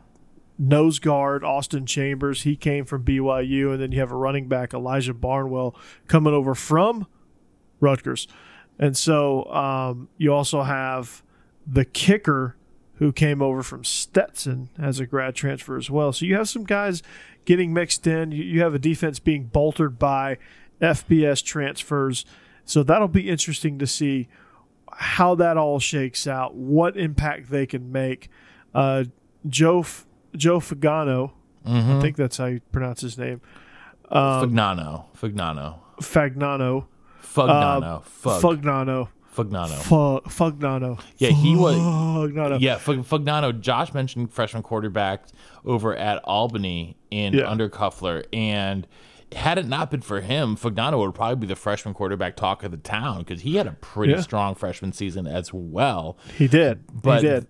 [0.58, 2.42] nose guard Austin Chambers.
[2.42, 5.76] He came from BYU, and then you have a running back Elijah Barnwell
[6.06, 7.06] coming over from
[7.80, 8.28] Rutgers,
[8.78, 11.22] and so um, you also have
[11.66, 12.56] the kicker
[12.96, 16.12] who came over from Stetson as a grad transfer as well.
[16.12, 17.02] So you have some guys
[17.44, 18.30] getting mixed in.
[18.30, 20.38] You, you have a defense being bolstered by
[20.80, 22.24] FBS transfers.
[22.64, 24.28] So that'll be interesting to see
[24.92, 28.28] how that all shakes out, what impact they can make.
[28.74, 29.04] Uh,
[29.46, 29.84] Joe
[30.36, 31.32] Joe Fagano,
[31.66, 31.92] mm-hmm.
[31.92, 33.40] I think that's how you pronounce his name.
[34.10, 36.86] Um, Fagnano, Fagnano, Fagnano,
[37.22, 39.08] Fugnano, uh, Fugnano.
[39.34, 40.22] Fugnano.
[40.22, 41.00] Fugnano.
[41.18, 41.74] Yeah, he was.
[41.74, 42.60] Fugnano.
[42.60, 43.60] Yeah, Fugnano.
[43.60, 45.24] Josh mentioned freshman quarterback
[45.64, 47.42] over at Albany in yeah.
[47.42, 48.86] Undercuffler, and
[49.32, 52.70] had it not been for him, Fagnano would probably be the freshman quarterback talk of
[52.70, 54.20] the town because he had a pretty yeah.
[54.20, 56.16] strong freshman season as well.
[56.36, 56.84] He did.
[56.92, 57.46] But he did.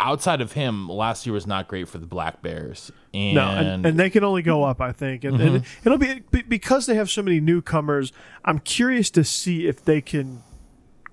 [0.00, 2.92] outside of him, last year was not great for the Black Bears.
[3.12, 5.24] And, no, and, and they can only go up, I think.
[5.24, 5.56] And, mm-hmm.
[5.56, 8.12] and it'll be because they have so many newcomers.
[8.44, 10.42] I'm curious to see if they can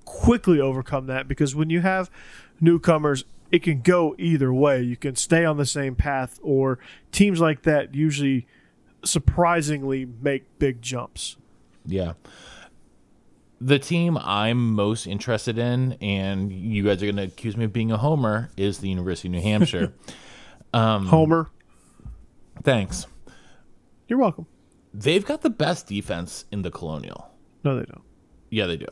[0.03, 2.11] quickly overcome that because when you have
[2.61, 4.81] newcomers, it can go either way.
[4.81, 6.79] You can stay on the same path, or
[7.11, 8.47] teams like that usually
[9.05, 11.37] surprisingly make big jumps.
[11.85, 12.13] Yeah.
[13.61, 17.73] The team I'm most interested in, and you guys are going to accuse me of
[17.73, 19.93] being a homer, is the University of New Hampshire.
[20.73, 21.49] um, homer.
[22.63, 23.07] Thanks.
[24.07, 24.45] You're welcome.
[24.93, 27.29] They've got the best defense in the Colonial.
[27.63, 28.03] No, they don't.
[28.49, 28.87] Yeah, they do.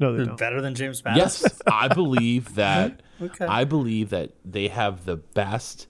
[0.00, 0.38] No, they They're don't.
[0.38, 1.50] better than James Madison.
[1.50, 3.02] Yes, I believe that.
[3.20, 3.44] Okay.
[3.44, 5.88] I believe that they have the best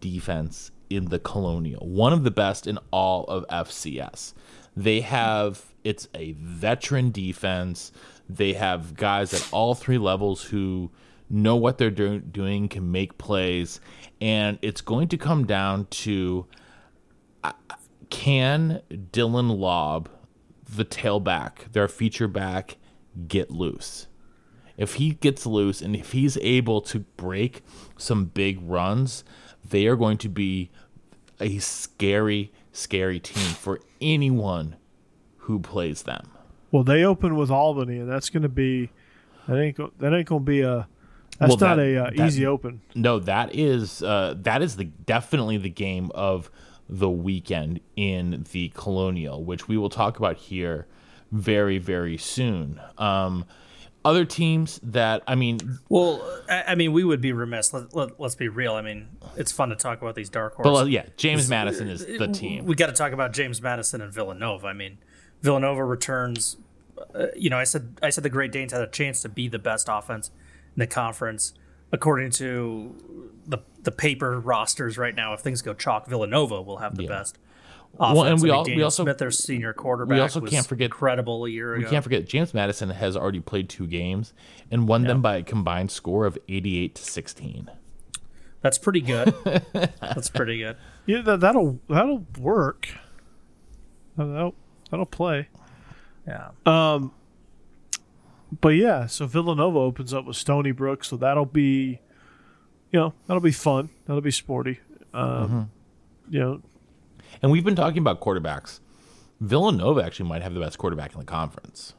[0.00, 4.34] defense in the Colonial, one of the best in all of FCS.
[4.76, 7.92] They have it's a veteran defense.
[8.28, 10.90] They have guys at all three levels who
[11.30, 13.80] know what they're do- doing, can make plays,
[14.20, 16.46] and it's going to come down to
[17.44, 17.52] uh,
[18.10, 20.06] can Dylan Laube,
[20.68, 22.76] the tailback, their feature back,
[23.26, 24.06] get loose?
[24.76, 27.62] If he gets loose and if he's able to break
[27.96, 29.24] some big runs,
[29.68, 30.70] they are going to be
[31.40, 34.76] a scary, scary team for anyone
[35.38, 36.30] who plays them.
[36.70, 38.90] Well, they open with Albany, and that's going to be
[39.46, 40.86] that ain't that ain't going to be a
[41.38, 42.80] that's Well, not that- a uh, that- easy open.
[42.94, 46.50] No, that is uh, that is the definitely the game of
[46.88, 50.86] the weekend in the Colonial, which we will talk about here
[51.32, 52.80] very very soon.
[52.98, 53.44] Um,
[54.04, 57.72] other teams that I mean, Well, I, I mean, we would be remiss.
[57.72, 58.74] Let, let, let's be real.
[58.74, 60.70] I mean, it's fun to talk about these dark horses.
[60.72, 62.64] but uh, yeah, James Madison is the team.
[62.64, 64.66] We got to talk about James Madison and Villanova.
[64.68, 64.98] I mean,
[65.42, 66.56] Villanova returns.
[67.14, 69.48] Uh, you know, I said I said the Great Danes had a chance to be
[69.48, 70.28] the best offense
[70.74, 71.52] in the conference,
[71.92, 72.94] according to
[73.46, 75.32] the the paper rosters right now.
[75.34, 77.08] If things go chalk, Villanova will have the Yeah.
[77.08, 77.38] best.
[78.00, 78.28] Offense.
[78.30, 80.66] and we I mean, al- we Daniel also- Smith, their senior quarterback, also was can't
[80.66, 81.78] forget- incredible a year ago.
[81.78, 81.90] We ago.
[81.90, 84.32] can't forget James Madison has already played two games
[84.70, 87.70] and won them by a combined score of 88 to 16.
[88.60, 89.34] That's pretty good.
[89.72, 90.76] That's pretty good.
[91.06, 92.88] Yeah, that, that'll that'll work.
[94.16, 94.54] That'll
[94.90, 95.48] that'll play.
[96.26, 96.50] Yeah.
[96.66, 97.12] Um.
[98.60, 102.00] But yeah, so Villanova opens up with Stony Brook, so that'll be,
[102.90, 103.90] you know, that'll be fun.
[104.06, 104.80] That'll be sporty.
[105.12, 105.70] Um,
[106.30, 106.62] You know,
[107.42, 108.80] And we've been talking about quarterbacks.
[109.40, 111.94] Villanova actually might have the best quarterback in the conference.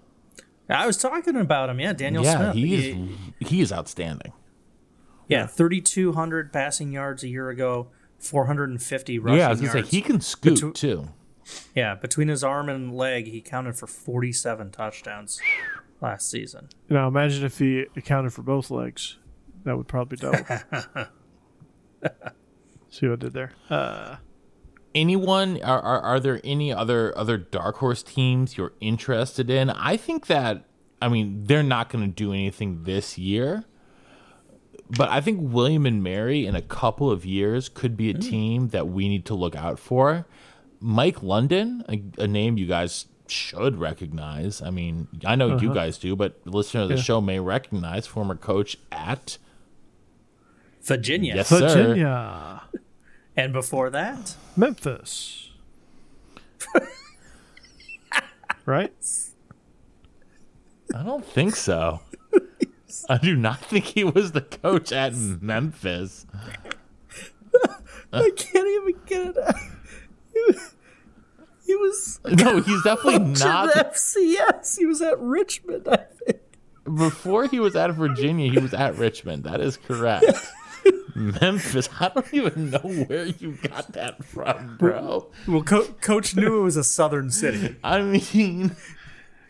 [0.70, 1.80] I was talking about him.
[1.80, 2.56] Yeah, Daniel yeah, Smith.
[2.56, 2.84] he is
[3.40, 4.34] He- he is outstanding.
[5.28, 7.88] Yeah, 3,200 passing yards a year ago,
[8.20, 11.10] 450 rushing yeah, I was gonna say he can scoot Between- too.
[11.76, 15.40] yeah, between his arm and leg, he counted for 47 touchdowns
[16.02, 16.68] last season.
[16.88, 19.18] you know, imagine if he accounted for both legs.
[19.66, 20.40] That would probably double.
[22.90, 23.52] See what I did there?
[23.70, 24.16] Uh,
[24.96, 29.70] Anyone are, are are there any other other dark horse teams you're interested in?
[29.70, 30.66] I think that
[31.02, 33.66] I mean they're not going to do anything this year.
[34.92, 38.20] But I think William and Mary in a couple of years could be a hmm.
[38.20, 40.26] team that we need to look out for.
[40.80, 44.62] Mike London, a, a name you guys should recognize.
[44.62, 45.74] I mean, I know you uh-huh.
[45.74, 47.02] guys do, but listener of the Yeah.
[47.02, 49.38] show may recognize former coach at
[50.82, 51.36] Virginia.
[51.36, 52.59] Yes, sir.
[53.40, 55.50] Virginia, And before that, Memphis,
[58.66, 58.94] right?
[60.96, 62.02] I don't think so.
[63.08, 66.26] I do not think he was the coach at Memphis.
[68.12, 69.56] I can't even get it out.
[71.66, 73.76] He was No, he's definitely not.
[73.78, 74.78] at FCS.
[74.80, 76.40] He was at Richmond, I think.
[76.98, 79.44] Before he was at Virginia, he was at Richmond.
[79.44, 80.26] That is correct.
[81.16, 81.90] Memphis.
[82.00, 85.30] I don't even know where you got that from, bro.
[85.48, 87.76] Well, Co- Coach knew it was a southern city.
[87.84, 88.76] I mean,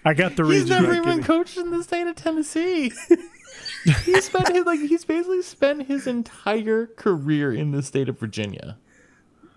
[0.06, 0.68] I got the reason.
[0.68, 0.84] he's region.
[0.84, 1.24] never even Gimme.
[1.24, 2.92] coached in the state of Tennessee.
[4.06, 8.78] he spent his like he's basically spent his entire career in the state of Virginia.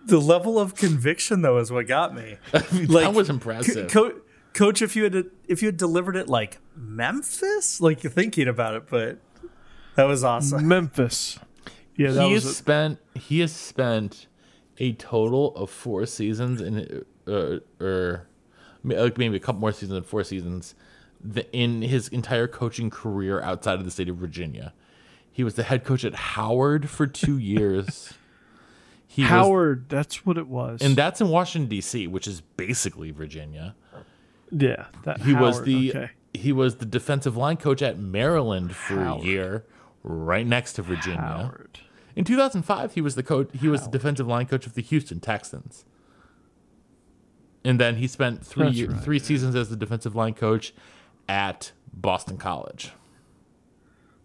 [0.05, 2.37] The level of conviction, though, is what got me.
[2.53, 3.89] that Like, was impressive.
[3.91, 4.20] Co-
[4.53, 8.74] Coach, if you had if you had delivered it like Memphis, like you're thinking about
[8.74, 9.18] it, but
[9.95, 10.66] that was awesome.
[10.68, 11.39] Memphis.
[11.97, 14.26] Yeah, that he was has a, spent he has spent
[14.78, 18.26] a total of four seasons in uh, or
[18.84, 20.74] like maybe a couple more seasons than four seasons
[21.53, 24.72] in his entire coaching career outside of the state of Virginia.
[25.30, 28.14] He was the head coach at Howard for two years.
[29.07, 29.88] He was- Howard.
[29.88, 30.80] that's what it was.
[30.82, 33.74] and that's in Washington D.C., which is basically Virginia.
[34.51, 36.11] yeah, that He was the okay.
[36.34, 39.64] he was the defensive line coach at Maryland for a year,
[40.03, 41.20] right next to Virginia.
[41.20, 41.80] Howard.
[42.14, 43.48] In 2005, he was the coach.
[43.59, 45.84] He was the defensive line coach of the Houston Texans.
[47.64, 50.74] And then he spent three year, right, three seasons as the defensive line coach
[51.28, 52.90] at Boston College.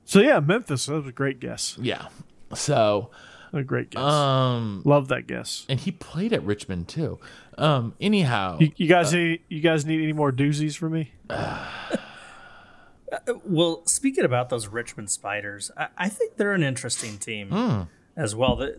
[0.06, 0.86] So yeah, Memphis.
[0.88, 1.78] That was a great guess.
[1.80, 2.08] Yeah.
[2.56, 3.12] So,
[3.54, 4.02] A great guess.
[4.02, 5.66] um, Love that guess.
[5.70, 7.20] and he played at Richmond too.
[7.58, 11.12] Um, anyhow, You, you guys need you guys need any more doozies for me?
[13.46, 18.56] Well, speaking about those Richmond Spiders, I, I think they're an interesting team as well.
[18.56, 18.74] They,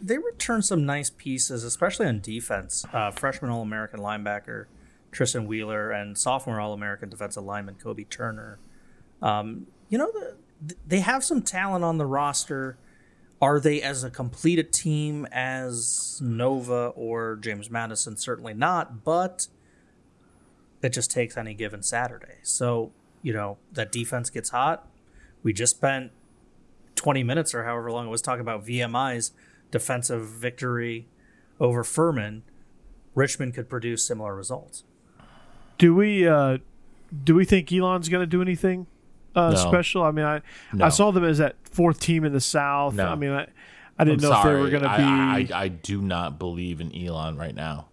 [0.00, 2.84] they return some nice pieces, especially on defense.
[2.92, 4.66] Uh, freshman All American linebacker
[5.10, 8.58] Tristan Wheeler and sophomore All American defensive lineman Kobe Turner.
[9.20, 10.36] Um, you know, the,
[10.86, 12.78] they have some talent on the roster.
[13.40, 18.16] Are they as a completed team as Nova or James Madison?
[18.16, 19.48] Certainly not, but
[20.80, 22.36] it just takes any given Saturday.
[22.42, 24.86] So, you know, that defense gets hot.
[25.42, 26.12] We just spent
[26.96, 29.32] 20 minutes or however long it was talking about VMI's
[29.70, 31.08] defensive victory
[31.60, 32.42] over Furman.
[33.14, 34.84] Richmond could produce similar results.
[35.78, 36.58] Do we uh,
[37.24, 38.86] do we think Elon's going to do anything
[39.34, 39.56] uh, No.
[39.56, 40.02] special?
[40.02, 40.40] I mean, I
[40.72, 40.86] No.
[40.86, 42.94] I saw them as that fourth team in the South.
[42.94, 43.06] No.
[43.08, 43.46] I mean, I,
[43.98, 44.52] I didn't I'm know sorry.
[44.52, 45.02] if they were going to be.
[45.04, 47.88] I, I, I do not believe in Elon right now.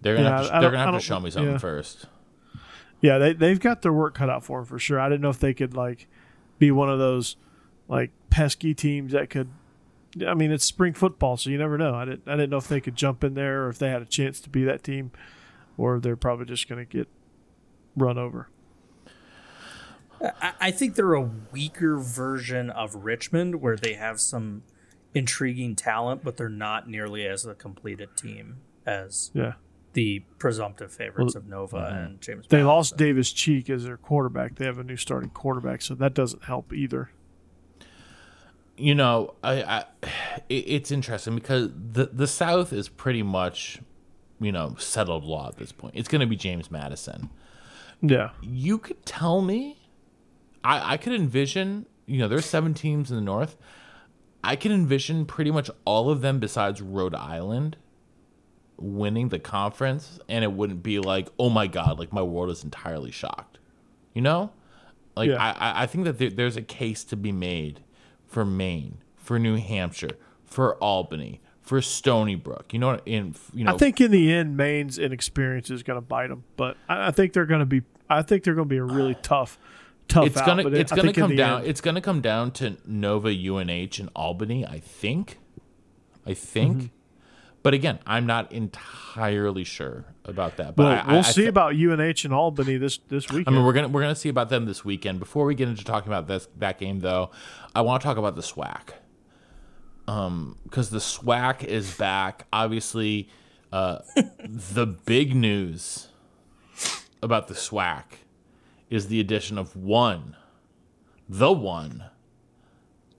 [0.00, 1.58] They're gonna Yeah, have to, they're gonna have to show me something yeah.
[1.58, 2.06] first.
[3.00, 4.98] Yeah, they they've got their work cut out for them for sure.
[5.00, 6.06] I didn't know if they could like
[6.58, 7.36] be one of those
[7.88, 9.48] like pesky teams that could.
[10.26, 11.94] I mean, it's spring football, so you never know.
[11.94, 14.02] I didn't I didn't know if they could jump in there or if they had
[14.02, 15.10] a chance to be that team,
[15.76, 17.08] or they're probably just going to get
[17.96, 18.48] run over.
[20.20, 24.62] I, I think they're a weaker version of Richmond where they have some
[25.14, 29.54] intriguing talent, but they're not nearly as a completed team as Yeah.
[29.96, 31.96] The presumptive favorites Well, of Nova mm-hmm.
[31.96, 32.46] and James.
[32.48, 32.66] They Madison.
[32.66, 34.56] lost Davis Cheek as their quarterback.
[34.56, 37.10] They have a new starting quarterback, so that doesn't help either.
[38.76, 39.84] You know, I, I
[40.50, 43.80] it, it's interesting because the the South is pretty much,
[44.38, 45.94] you know, settled law at this point.
[45.96, 47.30] It's going to be James Madison.
[48.02, 48.30] Yeah.
[48.42, 49.78] You could tell me,
[50.62, 51.86] I I could envision.
[52.04, 53.56] You know, there's seven teams in the North.
[54.44, 57.78] I can envision pretty much all of them besides Rhode Island
[58.78, 62.62] winning the conference, and it wouldn't be like, oh my god, like my world is
[62.64, 63.58] entirely shocked.
[64.14, 64.52] You know,
[65.16, 65.42] like Yeah.
[65.42, 67.80] I I- think that there, there's a case to be made
[68.26, 72.72] for Maine, for New Hampshire, for Albany, for Stony Brook.
[72.72, 76.00] You know, in you know, I think in the end, Maine's inexperience is going to
[76.06, 77.82] bite them, but I, I think they're going to be.
[78.08, 79.58] I think they're going to be a really tough,
[80.08, 80.26] tough.
[80.26, 81.60] it's out, gonna it's gonna come down.
[81.60, 84.64] end- It's gonna come down to Nova, UNH, and Albany.
[84.66, 85.38] I think.
[86.26, 86.76] I think.
[86.76, 86.86] Mm-hmm.
[87.66, 90.76] But again, I'm not entirely sure about that.
[90.76, 93.48] But Well, I, we'll I, see I th- about UNH and Albany this this weekend.
[93.48, 95.18] I mean, we're gonna we're gonna see about them this weekend.
[95.18, 97.32] Before we get into talking about this that game, though,
[97.74, 98.90] I want to talk about the SWAC.
[100.06, 102.46] Um, because the SWAC is back.
[102.52, 103.30] Obviously,
[103.72, 103.98] uh,
[104.44, 106.06] the big news
[107.20, 108.04] about the SWAC
[108.90, 110.36] is the addition of one,
[111.28, 112.04] the one,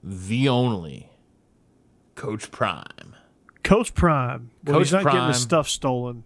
[0.02, 1.10] the only,
[2.14, 3.14] Coach Prime.
[3.68, 4.50] Coach Prime.
[4.64, 6.24] Well, Coach he's not getting his stuff stolen.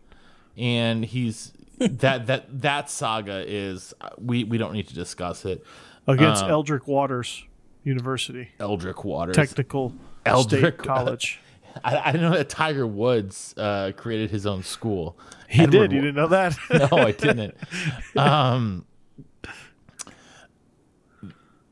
[0.56, 5.64] and he's that that that saga is we we don't need to discuss it.
[6.06, 7.44] against Uh, Eldrick Waters
[7.84, 9.34] University Eldrick Waters.
[9.36, 9.92] Technical
[10.24, 11.40] Eldrick- State College.
[11.84, 15.16] I, I didn't know that Tiger Woods uh, created his own school.
[15.48, 15.92] He Edward did.
[15.92, 16.56] You didn't know that?
[16.70, 17.56] no, I didn't.
[18.16, 18.84] Um,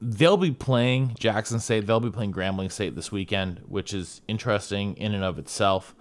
[0.01, 1.86] they'll be playing Jackson State.
[1.86, 5.94] They'll be playing Grambling State this weekend, which is interesting in and of itself.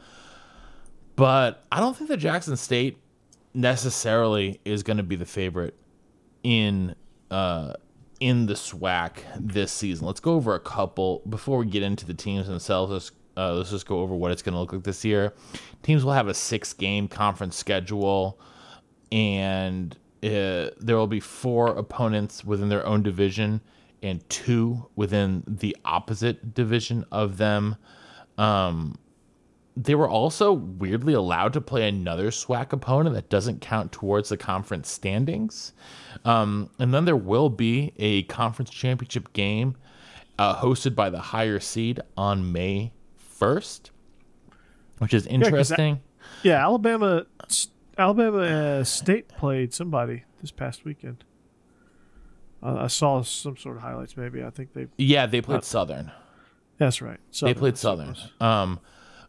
[1.16, 2.98] But I don't think that Jackson State
[3.54, 5.76] necessarily is going to be the favorite
[6.44, 6.96] in
[7.30, 7.74] uh,
[8.20, 10.08] in the SWAC this season.
[10.08, 12.92] Let's go over a couple before we get into the teams themselves.
[12.92, 15.34] Let's uh, let's just go over what it's going to look like this year.
[15.84, 18.40] Teams will have a six game conference schedule,
[19.12, 19.94] and
[20.24, 23.60] uh, there will be four opponents within their own division
[24.02, 27.76] and two within the opposite division of them.
[28.38, 28.98] Um,
[29.76, 34.38] they were also weirdly allowed to play another SWAC opponent that doesn't count towards the
[34.38, 35.74] conference standings.
[36.26, 39.78] Um, and then there will be a conference championship game
[40.38, 42.92] uh, hosted by the higher seed on May
[43.40, 43.92] 1st,
[44.98, 46.02] which is interesting.
[46.44, 47.26] yeah, Alabama
[47.98, 51.24] Alabama uh, State played somebody this past weekend.
[52.62, 54.18] Uh, I saw some sort of highlights.
[54.18, 54.88] Maybe I think they.
[54.98, 56.12] yeah, they played Southern.
[56.78, 57.20] That's right.
[57.42, 58.16] they played Southern.
[58.40, 58.80] Um,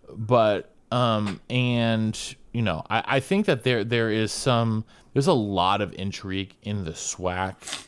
[0.08, 2.18] but um, and
[2.52, 6.54] you know, I, I think that there there is some there's a lot of intrigue
[6.62, 7.86] in the SWAC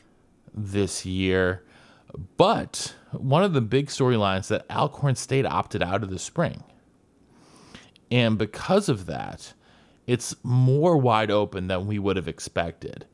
[0.54, 1.62] this year.
[2.36, 6.62] But one of the big storylines that Alcorn State opted out of the spring.
[8.10, 9.54] And because of that,
[10.06, 13.06] it's more wide open than we would have expected.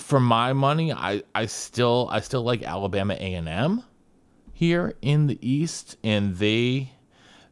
[0.00, 3.84] For my money, I, I still I still like Alabama A and M
[4.52, 6.92] here in the East, and they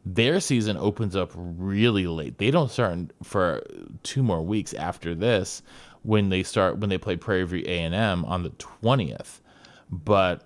[0.05, 2.37] their season opens up really late.
[2.37, 3.63] They don't start for
[4.03, 5.61] two more weeks after this
[6.01, 9.41] when they start when they play Prairie View A and M on the twentieth.
[9.89, 10.43] But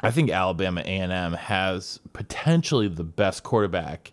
[0.00, 4.12] I think Alabama A and M has potentially the best quarterback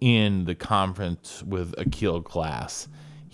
[0.00, 2.88] in the conference with Aqeel Glass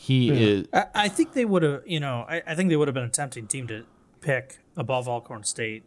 [0.06, 0.68] He is.
[0.72, 3.04] I, I think they would have, you know, I, I think they would have been
[3.04, 3.84] a tempting team to
[4.20, 5.84] pick above Alcorn State,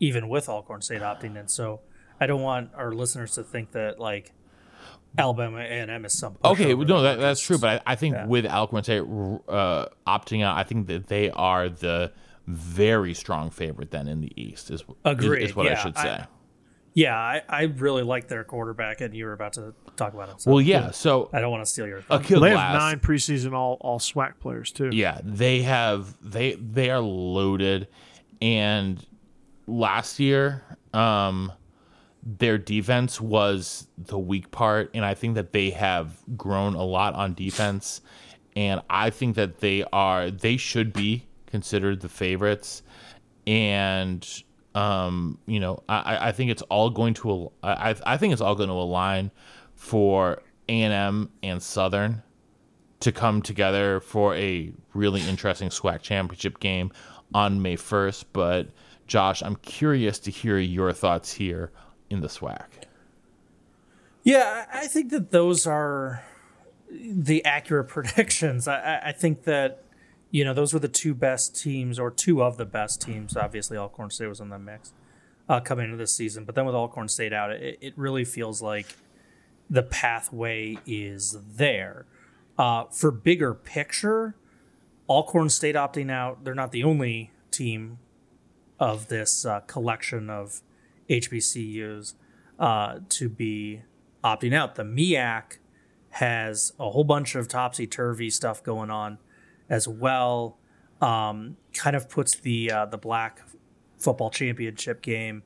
[0.00, 1.48] even with Alcorn State opting in.
[1.48, 1.80] So
[2.20, 4.32] I don't want our listeners to think that like
[5.18, 6.88] Alabama A and M is some Okay, pushover.
[6.88, 7.58] no, that, that's true.
[7.58, 8.26] But I, I think Yeah.
[8.26, 12.12] with Alcorn State uh, opting out, I think that they are the
[12.46, 14.70] very strong favorite then in the East.
[14.70, 16.24] Is, is- Agreed, is what I yeah, should I- say.
[16.94, 20.38] Yeah, I, I really like their quarterback, and you were about to talk about him.
[20.38, 20.92] So well, yeah.
[20.92, 22.00] So I don't want to steal your.
[22.02, 22.24] thunder.
[22.24, 24.90] Aqeel They Glass, have nine preseason all all SWAC players too.
[24.92, 27.88] Yeah, they have they they are loaded
[28.40, 29.04] and
[29.66, 31.50] last year um
[32.22, 37.14] their defense was the weak part and I think that they have grown a lot
[37.14, 38.00] on defense
[38.56, 42.82] and I think that they are they should be considered the favorites
[43.46, 44.26] and
[44.74, 48.54] um you know I I think it's all going to I I think it's all
[48.54, 49.30] going to align
[49.74, 52.22] for A&M and Southern
[53.00, 56.90] to come together for a really interesting SWAC championship game
[57.34, 58.24] on May 1st.
[58.32, 58.68] But
[59.06, 61.70] Josh, I'm curious to hear your thoughts here
[62.08, 62.62] in the SWAC.
[64.22, 66.24] Yeah, I think that those are
[66.90, 68.66] the accurate predictions.
[68.66, 69.83] I- I think that
[70.34, 73.36] you know those were the two best teams, or two of the best teams.
[73.36, 74.92] Obviously, Alcorn State was in the mix
[75.48, 78.60] uh, coming into this season, but then with Alcorn State out, it, it really feels
[78.60, 78.96] like
[79.70, 82.06] the pathway is there.
[82.58, 84.34] Uh, for bigger picture,
[85.08, 88.00] Alcorn State opting out, they're not the only team
[88.80, 90.62] of this uh, collection of
[91.08, 92.14] HBCUs
[92.58, 93.82] uh, to be
[94.24, 94.74] opting out.
[94.74, 95.58] The MEAC
[96.10, 99.18] has a whole bunch of topsy turvy stuff going on
[99.68, 100.58] as well.
[101.00, 103.40] Um, kind of puts the uh, the black
[103.98, 105.42] football championship game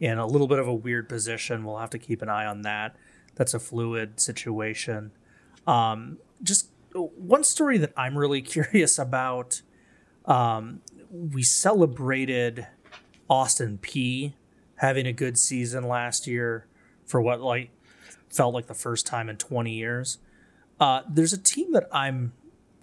[0.00, 1.64] in a little bit of a weird position.
[1.64, 2.96] We'll have to keep an eye on that.
[3.34, 5.12] That's a fluid situation.
[5.66, 9.62] Um, just one story that I'm really curious about.
[10.24, 12.66] Um, we celebrated
[13.30, 14.34] Austin Peay
[14.76, 16.66] having a good season last year
[17.06, 17.70] for what like
[18.30, 20.18] felt like the first time in 20 years.
[20.78, 22.32] Uh, there's a team that I'm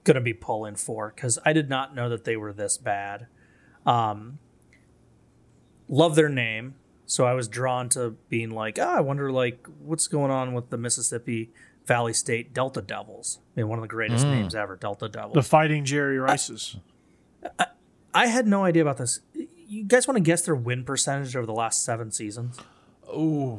[0.05, 3.27] gonna be pulling for because I did not know that they were this bad.
[3.85, 4.39] Um,
[5.89, 6.75] love their name,
[7.05, 10.69] so I was drawn to being like, ah, I wonder like what's going on with
[10.69, 11.51] the Mississippi
[11.85, 13.39] Valley State Delta Devils.
[13.55, 15.33] I mean, one of the greatest names ever, Delta Devils.
[15.33, 16.77] The Fighting Jerry Rices.
[18.13, 19.19] I had no idea about this.
[19.67, 22.57] You guys want to guess their win percentage over the last seven seasons?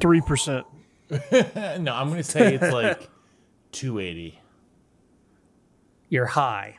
[0.01, 0.65] Three percent.
[1.31, 3.09] No, I'm going to say it's like
[3.71, 4.41] 280.
[6.09, 6.77] You're high.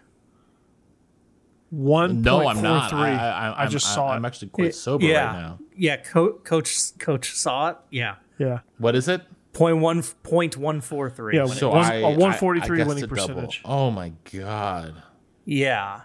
[1.70, 2.90] One No, I'm not.
[2.90, 2.98] three.
[3.00, 4.28] I, I, I I'm- just I- saw I'm it.
[4.28, 5.58] actually quite sober yeah, right now.
[5.76, 5.96] yeah.
[5.98, 7.76] Co- coach, coach saw it.
[7.90, 9.22] Yeah, Yeah, What is it?
[9.52, 11.36] point one, point one four three.
[11.36, 13.22] Yeah, So One- I, a 143 I- I guessed winning a double.
[13.22, 13.62] percentage.
[13.64, 15.02] Oh my god.
[15.44, 16.02] yeah.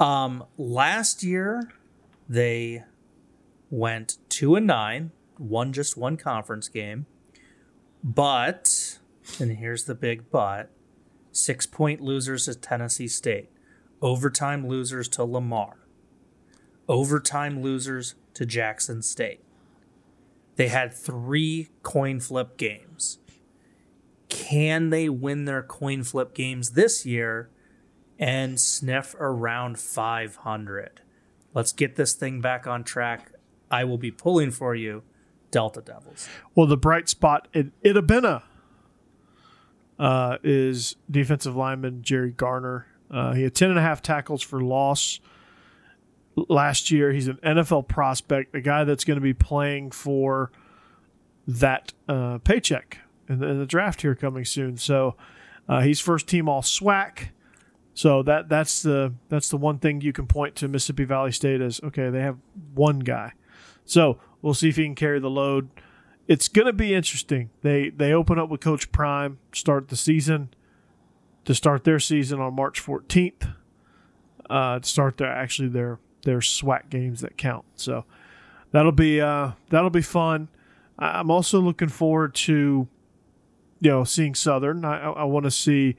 [0.00, 1.70] Um, last year
[2.28, 2.82] they
[3.70, 7.06] went two and nine, won just one conference game,
[8.02, 8.98] but
[9.38, 10.70] and here's the big but:
[11.36, 13.50] six point losers to Tennessee State,
[14.00, 15.76] overtime losers to Lamar,
[16.88, 19.40] overtime losers to Jackson State.
[20.56, 23.18] They had three coin flip games.
[24.28, 27.50] Can they win their coin flip games this year
[28.18, 31.00] and sniff around 500?
[31.52, 33.32] Let's get this thing back on track.
[33.70, 35.02] I will be pulling for you,
[35.50, 36.28] Delta Devils.
[36.54, 38.44] Well, the bright spot in Itta Bena
[39.98, 42.86] uh, is defensive lineman Jerry Garner.
[43.10, 45.20] Uh, he had 10 and a half tackles for loss
[46.36, 47.12] last year.
[47.12, 50.50] He's an NFL prospect, a guy that's going to be playing for
[51.46, 54.76] that uh, paycheck in the, in the draft here coming soon.
[54.76, 55.16] So
[55.68, 57.28] uh, he's first team all SWAC.
[57.96, 61.60] So that that's the that's the one thing you can point to Mississippi Valley State
[61.60, 62.38] as okay they have
[62.74, 63.34] one guy.
[63.84, 65.68] So we'll see if he can carry the load.
[66.26, 67.50] It's going to be interesting.
[67.62, 70.50] They they open up with Coach Prime, start the season
[71.44, 73.54] to start their season on March 14th.
[74.48, 77.64] Uh, to start their actually their their SWAC games that count.
[77.76, 78.04] So
[78.72, 80.48] that'll be uh, that'll be fun.
[80.98, 82.88] I'm also looking forward to
[83.80, 84.84] you know seeing Southern.
[84.84, 85.96] I, I, I want to see.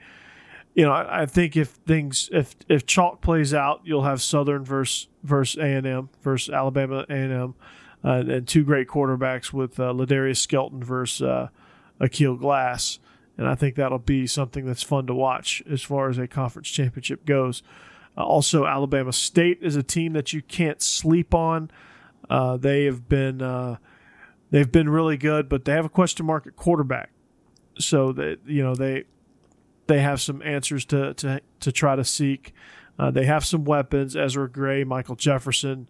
[0.76, 4.64] You know, I, I think if things if if chalk plays out, you'll have Southern
[4.64, 7.56] versus versus A and M versus Alabama A and M,
[8.04, 11.48] uh, and two great quarterbacks with uh, Ladarius Skelton versus uh,
[12.00, 13.00] Aqeel Glass,
[13.38, 16.70] and I think that'll be something that's fun to watch as far as a conference
[16.70, 17.64] championship goes.
[18.18, 21.70] Uh, also, Alabama State is a team that you can't sleep on.
[22.30, 23.78] Uh, they have been uh,
[24.52, 27.12] they've been really good, but they have a question mark at quarterback.
[27.78, 29.04] So that you know they
[29.88, 32.54] they have some answers to to to try to seek.
[32.98, 35.90] Uh, they have some weapons: Ezra Gray, Michael Jefferson.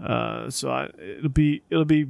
[0.00, 2.06] Uh, so I, it'll be it'll be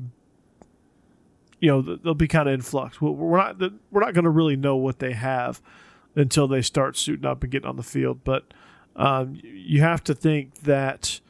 [1.60, 3.00] you know they'll be kind of in flux.
[3.00, 3.60] We're not
[3.90, 5.62] we're not going to really know what they have
[6.14, 8.20] until they start suiting up and getting on the field.
[8.24, 8.52] But
[8.96, 11.20] um, you have to think that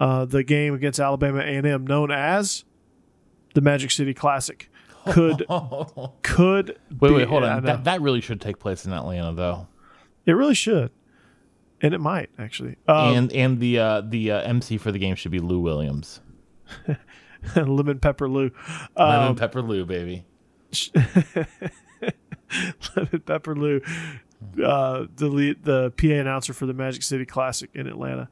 [0.00, 2.64] uh, the game against Alabama A&M, known as
[3.54, 4.70] the Magic City Classic,
[5.12, 5.44] could
[6.22, 9.66] could wait be, wait hold on that that really should take place in Atlanta though.
[10.24, 10.90] It really should,
[11.84, 12.76] and it might actually.
[12.88, 16.20] Um, and and the uh, the uh, MC for the game should be Lou Williams.
[17.56, 18.50] lemon pepper Lou.
[18.96, 20.24] Lemon um, pepper Lou, baby.
[22.96, 23.82] lemon pepper Lou,
[24.64, 28.30] uh, the the PA announcer for the Magic City Classic in Atlanta.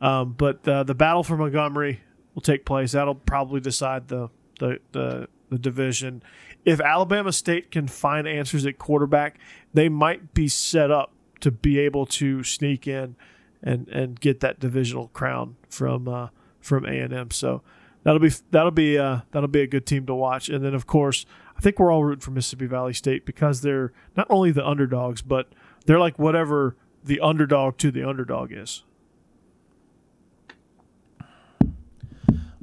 [0.00, 2.00] Um, but uh, the battle for Montgomery
[2.34, 2.92] will take place.
[2.92, 4.28] That'll probably decide the
[4.60, 6.22] the, the the division.
[6.64, 9.40] If Alabama State can find answers at quarterback,
[9.74, 11.11] they might be set up
[11.42, 13.16] to be able to sneak in
[13.62, 16.28] and and get that divisional crown from uh,
[16.60, 17.30] from A and M.
[17.30, 17.62] So
[18.02, 20.48] that'll be that'll be uh, that'll be a good team to watch.
[20.48, 21.26] And then of course,
[21.56, 25.22] I think we're all rooting for Mississippi Valley State because they're not only the underdogs,
[25.22, 25.52] but
[25.86, 28.84] they're like whatever the underdog to the underdog is.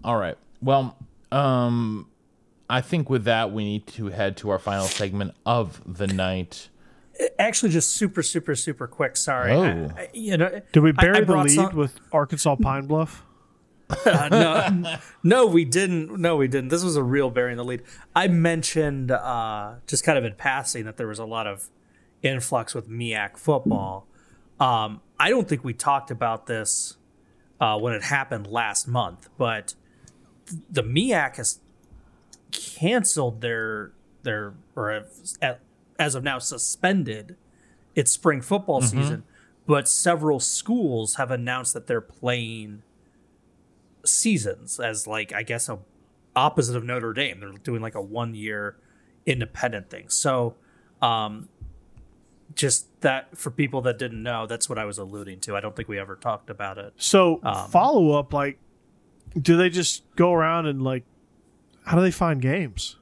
[0.04, 0.38] All right.
[0.62, 0.98] Well,
[1.32, 2.08] um,
[2.70, 6.70] I think with that we need to head to our final segment of the night.
[7.38, 9.18] Actually, just super, super, super quick.
[9.18, 9.64] Sorry, Oh.
[9.64, 12.86] I, I- you know, Did we bury I- I the lead some- with Arkansas Pine
[12.88, 13.26] Bluff?
[14.06, 16.16] Uh, no, no, we didn't.
[16.20, 16.70] No, we didn't.
[16.70, 17.82] This was a real burying the lead.
[18.16, 21.70] I mentioned uh, just kind of in passing that there was a lot of
[22.22, 24.06] influx with MEAC football.
[24.60, 26.98] Um, I don't think we talked about this
[27.60, 29.74] uh, when it happened last month, but
[30.70, 31.60] the MEAC has
[32.52, 33.92] canceled their
[34.22, 35.08] their or have,
[35.42, 35.62] at,
[36.00, 37.36] as of now suspended
[37.96, 39.24] its spring football season.
[39.68, 42.82] But several schools have announced that they're playing
[44.06, 45.80] seasons as like I guess a
[46.36, 47.40] opposite of Notre Dame.
[47.40, 48.78] They're doing like a one year
[49.26, 50.10] independent thing.
[50.10, 50.56] So
[51.02, 51.50] um
[52.56, 55.56] just that for people that didn't know, that's what I was alluding to.
[55.56, 56.94] I don't think we ever talked about it.
[56.98, 58.58] So Um, follow up, like,
[59.40, 61.04] do they just go around and like,
[61.86, 62.98] how do they find games?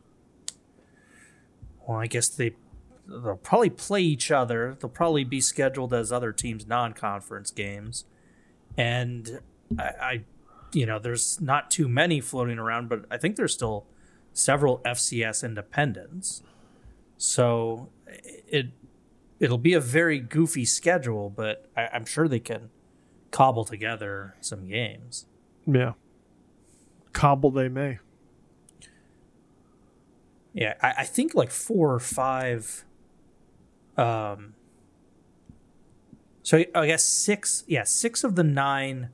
[1.88, 2.56] Well, I guess they
[3.08, 4.78] they'll probably play each other.
[4.80, 8.06] They'll probably be scheduled as other teams' non-conference games,
[8.78, 9.40] and
[9.78, 10.24] I, I,
[10.74, 13.86] you know, there's not too many floating around, but I think there's still
[14.34, 16.44] several FCS independents.
[17.18, 18.68] So it
[19.40, 22.70] it'll be a very goofy schedule, but I, I'm sure they can
[23.32, 25.26] cobble together some games.
[25.66, 25.94] Yeah,
[27.14, 28.00] cobble they may.
[30.54, 32.84] Yeah, I, I think like four or five.
[33.98, 34.54] Um.
[36.44, 39.10] So I guess six, yeah, six of the nine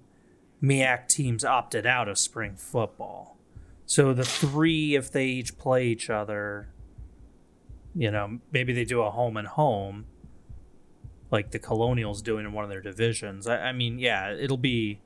[0.61, 3.37] MEAC teams opted out of spring football.
[3.85, 6.69] So the three, if they each play each other,
[7.95, 10.05] you know, maybe they do a home and home,
[11.31, 13.47] like the Colonials doing in one of their divisions.
[13.47, 14.99] I, I mean, yeah, it'll be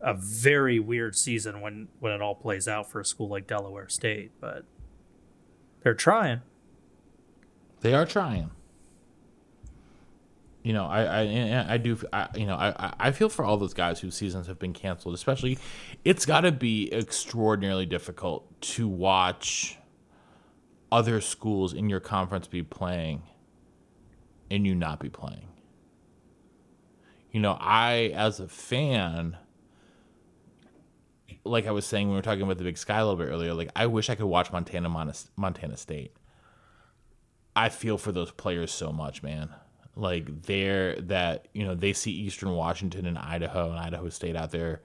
[0.00, 3.88] a very weird season when when it all plays out for a school like Delaware
[3.88, 4.64] State, but
[5.82, 6.40] they're trying.
[7.82, 8.50] They are trying.
[10.62, 11.98] You know, I I, I do.
[12.12, 15.14] I, you know, I I feel for all those guys whose seasons have been canceled.
[15.14, 15.58] Especially,
[16.04, 19.76] it's got to be extraordinarily difficult to watch
[20.92, 23.22] other schools in your conference be playing,
[24.52, 25.48] and you not be playing.
[27.32, 29.36] You know, I as a fan,
[31.44, 33.32] like I was saying when we were talking about the Big Sky a little bit
[33.32, 36.12] earlier, like I wish I could watch Montana Montana, Montana State.
[37.54, 39.50] I feel for those players so much, man.
[39.94, 44.50] Like they're that you know they see Eastern Washington and Idaho and Idaho State out
[44.50, 44.80] there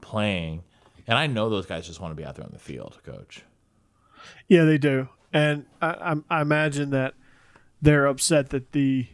[0.00, 0.64] playing,
[1.06, 3.42] and I know those guys just want to be out there on the field, Coach.
[4.48, 7.14] Yeah, they do, and I, I, I imagine that
[7.80, 9.06] they're upset that the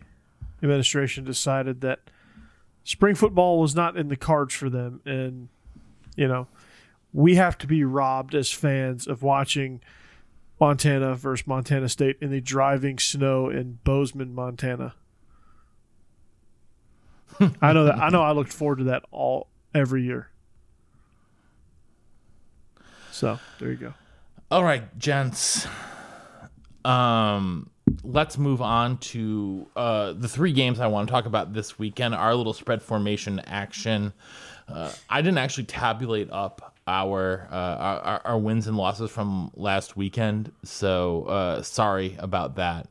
[0.62, 2.00] administration decided that
[2.84, 5.48] spring football was not in the cards for them, and
[6.16, 6.46] you know
[7.12, 9.80] we have to be robbed as fans of watching
[10.60, 14.94] Montana versus Montana State in the driving snow in Bozeman, Montana.
[17.60, 17.98] I know that.
[17.98, 18.22] I know.
[18.22, 20.28] I looked forward to that all every year.
[23.10, 23.94] So there you go.
[24.50, 25.66] All right, gents.
[26.84, 27.70] Um,
[28.02, 32.14] let's move on to uh, the three games I want to talk about this weekend.
[32.14, 34.12] Our little spread formation action.
[34.68, 39.96] Uh, I didn't actually tabulate up our, uh, our our wins and losses from last
[39.96, 42.88] weekend, so uh, sorry about that.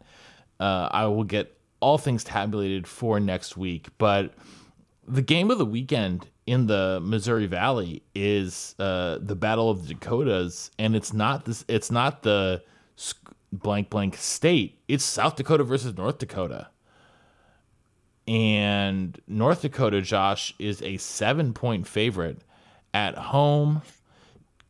[0.59, 3.89] Uh, I will get all things tabulated for next week.
[3.97, 4.33] But
[5.07, 9.93] the game of the weekend in the Missouri Valley is uh, the Battle of the
[9.93, 11.65] Dakotas, and it's not this.
[11.67, 12.63] It's not the
[13.51, 14.79] blank blank state.
[14.87, 16.69] It's South Dakota versus North Dakota.
[18.25, 22.41] And North Dakota, Josh, is a seven point favorite
[22.93, 23.81] at home.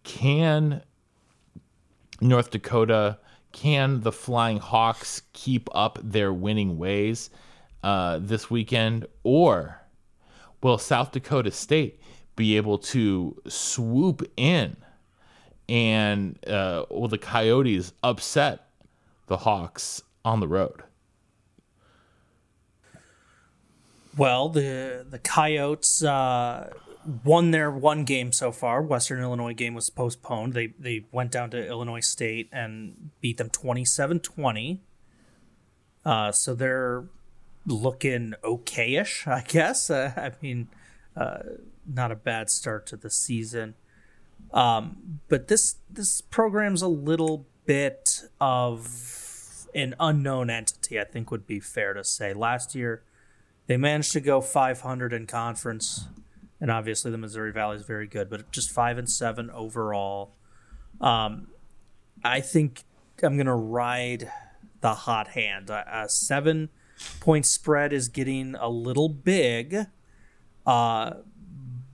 [0.03, 0.81] Can
[2.21, 3.19] North Dakota,
[3.51, 7.29] can the Fighting Hawks keep up their winning ways
[7.83, 9.05] uh, this weekend?
[9.23, 9.81] Or
[10.61, 11.99] will South Dakota State
[12.35, 14.75] be able to swoop in
[15.69, 18.67] and uh, will the Coyotes upset
[19.27, 20.83] the Hawks on the road?
[24.15, 26.71] Well, the the Coyotes uh,
[27.23, 28.81] won their one game so far.
[28.81, 30.53] Western Illinois game was postponed.
[30.53, 34.79] They they went down to Illinois State and beat them 27-20.
[36.05, 37.05] Uh, so they're
[37.65, 39.89] looking okayish, I guess.
[39.93, 40.67] Uh, I mean,
[41.15, 41.39] uh,
[41.85, 43.75] not a bad start to the season.
[44.51, 50.99] Um, but this this program's a little bit of an unknown entity.
[50.99, 52.33] I think would be fair to say.
[52.33, 53.03] Last year,
[53.67, 56.07] they managed to go 500 in conference
[56.63, 60.33] and obviously the Missouri Valley is very good, but just five and seven overall.
[61.01, 61.49] Um,
[62.23, 62.85] I think
[63.21, 64.31] I'm gonna ride
[64.79, 65.69] the hot hand.
[65.69, 66.69] A, a seven
[67.19, 69.87] point spread is getting a little big,
[70.65, 71.15] uh,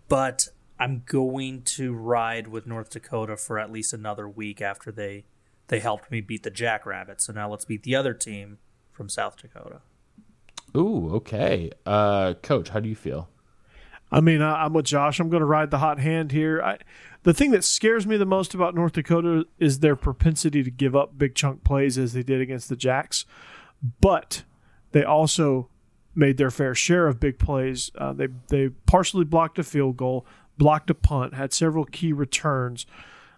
[0.07, 5.25] but I'm going to ride with North Dakota for at least another week after they
[5.69, 7.25] they helped me beat the Jackrabbits.
[7.25, 8.59] So now let's beat the other team
[8.91, 9.81] from South Dakota.
[10.77, 11.71] Ooh, okay.
[11.87, 13.29] Uh, Coach, how do you feel?
[14.11, 15.19] I mean, I, am with Josh.
[15.19, 16.61] I'm going to ride the hot hand here.
[16.61, 16.77] I,
[17.23, 20.95] the thing that scares me the most about North Dakota is their propensity to give
[20.95, 23.25] up big chunk plays as they did against the Jacks,
[24.01, 24.43] but
[24.91, 25.69] they also
[26.15, 27.91] made their fair share of big plays.
[27.97, 30.25] Uh, they they partially blocked a field goal,
[30.57, 32.85] blocked a punt, had several key returns,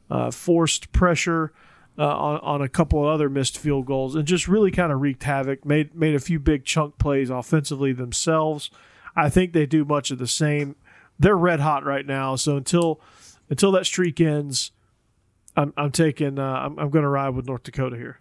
[0.10, 1.52] uh, forced pressure.
[2.00, 5.02] Uh, on, on a couple of other missed field goals and just really kind of
[5.02, 5.66] wreaked havoc.
[5.66, 8.72] Made made a few big chunk plays offensively themselves.
[9.16, 10.76] I think they do much of the same.
[11.20, 13.02] They're red hot right now, so until
[13.50, 14.72] until that streak ends,
[15.56, 18.20] I'm I'm taking uh, I'm I'm going to ride with North Dakota here.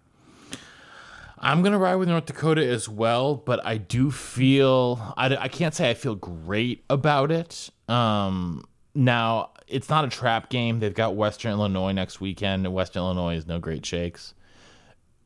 [1.43, 5.49] I'm going to ride with North Dakota as well, but I do feel I, I
[5.49, 7.71] can't say I feel great about it.
[7.89, 8.65] Um,
[8.95, 10.81] now it's not a trap game.
[10.81, 14.35] They've got Western Illinois next weekend, Western Illinois is no great shakes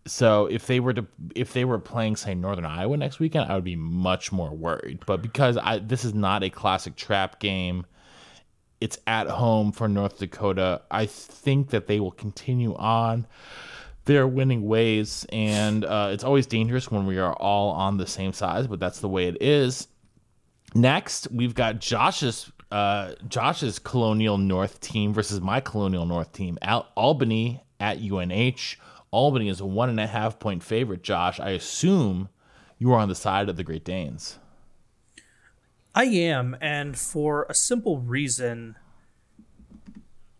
[0.06, 3.54] so if they were to if they were playing say Northern Iowa next weekend, I
[3.54, 5.04] would be much more worried.
[5.06, 7.86] But because I this is not a classic trap game,
[8.80, 10.82] it's at home for North Dakota.
[10.90, 13.26] I think that they will continue on
[14.04, 18.34] their winning ways, and uh, it's always dangerous when we are all on the same
[18.34, 19.88] size, but that's the way it is.
[20.74, 26.88] Next, we've got Josh's uh, Josh's Colonial North team versus my Colonial North team, Al-
[26.96, 28.76] Albany at UNH.
[29.14, 31.38] Albany is a one and a half point favorite, Josh.
[31.38, 32.28] I assume
[32.78, 34.40] you are on the side of the Great Danes.
[35.94, 38.74] I am, and for a simple reason.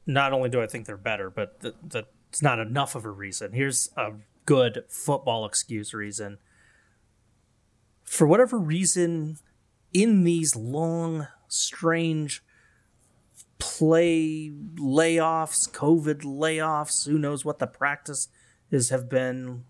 [0.07, 3.53] Not only do I think they're better, but that it's not enough of a reason.
[3.53, 4.11] Here's a
[4.45, 6.39] good football excuse reason.
[8.03, 9.39] For whatever reason,
[9.93, 12.43] in these long, strange
[13.61, 18.29] play layoffs, COVID layoffs, who knows what the practice
[18.71, 19.65] is have been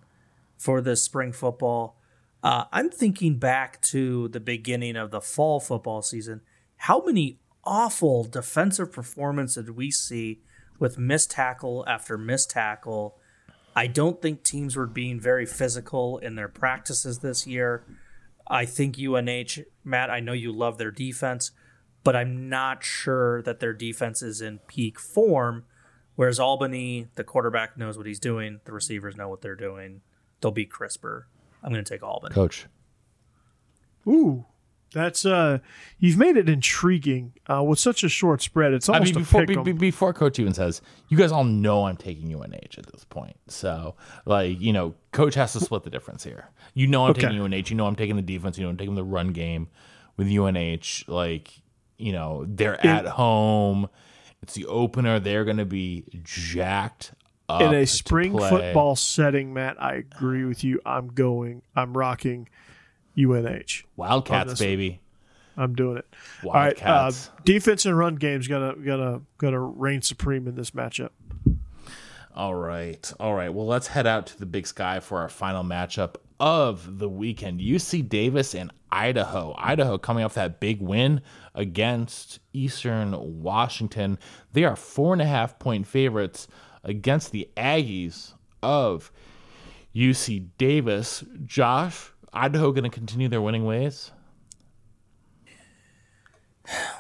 [0.57, 1.97] for this spring football.
[2.43, 6.43] Uh, I'm thinking back to the beginning of the fall football season.
[6.77, 10.41] How many awful defensive performances did we see
[10.79, 13.19] with missed tackle after missed tackle?
[13.77, 17.85] I don't think teams were being very physical in their practices this year.
[18.47, 21.51] I think UNH, Matt, I know you love their defense,
[22.05, 25.65] but I'm not sure that their defense is in peak form.
[26.17, 30.03] Whereas Albany, the quarterback knows what he's doing, the receivers know what they're doing.
[30.41, 31.27] They'll be crisper.
[31.63, 32.35] I'm going to take Albany.
[32.35, 32.67] Coach.
[34.07, 34.45] Ooh,
[34.95, 35.59] that's uh,
[35.99, 38.73] you've made it intriguing uh, with such a short spread.
[38.73, 41.97] It's almost I mean, before be, before Coach even says, you guys all know I'm
[41.97, 43.37] taking UNH at this point.
[43.49, 46.49] So, like, you know, Coach has to split the difference here.
[46.75, 47.23] You know, I'm okay.
[47.23, 47.71] taking UNH.
[47.71, 48.57] You know, I'm taking the defense.
[48.57, 49.69] You know, I'm taking the run game
[50.17, 51.05] with UNH.
[51.09, 51.51] Like,
[51.99, 53.89] you know, they're it, at home.
[54.45, 55.19] It's the opener.
[55.19, 57.13] They're going to be jacked
[57.49, 57.63] up.
[57.63, 60.83] In a spring football setting, Matt, I agree with you.
[60.85, 62.51] I'm going, I'm rocking
[63.17, 63.85] UNH.
[63.97, 65.01] Wildcats, baby.
[65.57, 66.07] I'm doing it.
[66.43, 66.83] Wildcats.
[66.83, 71.11] All right, uh, defense and run game's gonna gonna gonna reign supreme in this matchup.
[72.35, 73.49] All right, all right.
[73.49, 77.59] Well, let's head out to the Big Sky for our final matchup of the weekend
[77.59, 79.55] UC Davis and Idaho.
[79.57, 81.23] Idaho coming off that big win
[81.55, 84.19] against Eastern Washington.
[84.53, 86.47] They are four and a half point favorites
[86.83, 89.11] against the Aggies of
[89.97, 91.25] UC Davis.
[91.47, 94.11] Josh, Idaho going to continue their winning ways?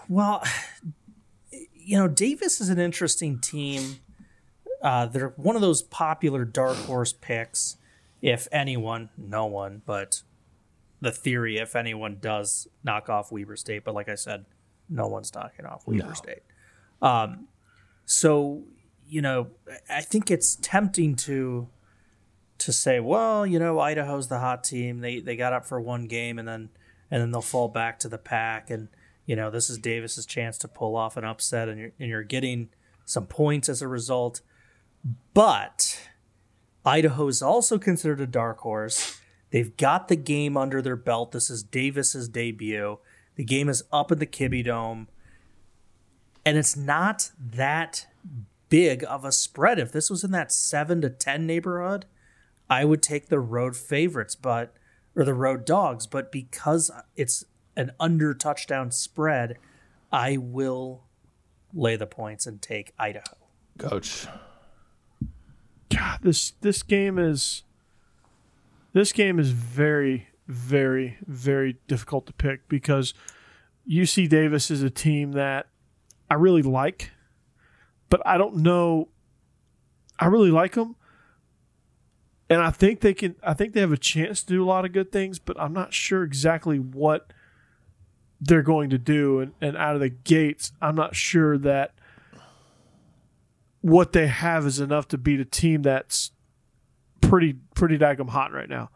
[0.08, 0.42] Well,
[1.74, 3.96] you know, Davis is an interesting team.
[4.82, 7.76] Uh, they're one of those popular dark horse picks.
[8.24, 10.22] If anyone, no one, but
[11.02, 14.46] the theory, if anyone does knock off Weber State, but like I said,
[14.88, 16.12] no one's knocking off Weber No.
[16.14, 16.42] State.
[17.02, 17.48] Um,
[18.06, 18.62] so
[19.06, 19.48] you know,
[19.90, 21.68] I think it's tempting to
[22.56, 25.00] to say, well, you know, Idaho's the hot team.
[25.00, 26.70] They they got up for one game and then
[27.10, 28.88] and then they'll fall back to the pack and
[29.26, 32.22] you know, this is Davis's chance to pull off an upset and you're and you're
[32.22, 32.70] getting
[33.04, 34.40] some points as a result.
[35.34, 35.98] But
[36.84, 39.20] Idaho is also considered a dark horse.
[39.50, 41.32] They've got the game under their belt.
[41.32, 42.98] This is Davis's debut.
[43.36, 45.08] The game is up in the Kibbie Dome.
[46.44, 48.06] And it's not that
[48.68, 49.78] big of a spread.
[49.78, 52.06] If this was in that 7 to 10 neighborhood,
[52.68, 54.74] I would take the road favorites, but
[55.16, 57.44] or the road dogs, but because it's
[57.76, 59.56] an under touchdown spread,
[60.12, 61.04] I will
[61.72, 63.36] lay the points and take Idaho.
[63.78, 64.26] Coach.
[65.94, 67.62] God, this this game is
[68.92, 73.14] this game is very very very difficult to pick because
[73.88, 75.66] UC Davis is a team that
[76.30, 77.12] I really like,
[78.08, 79.08] but I don't know.
[80.18, 80.96] I really like them,
[82.48, 83.36] and I think they can.
[83.42, 85.72] I think they have a chance to do a lot of good things, but I'm
[85.72, 87.32] not sure exactly what
[88.40, 89.40] they're going to do.
[89.40, 91.92] And, and out of the gates, I'm not sure that
[93.84, 96.30] what they have is enough to beat a team that's
[97.20, 98.88] pretty pretty daggum hot right now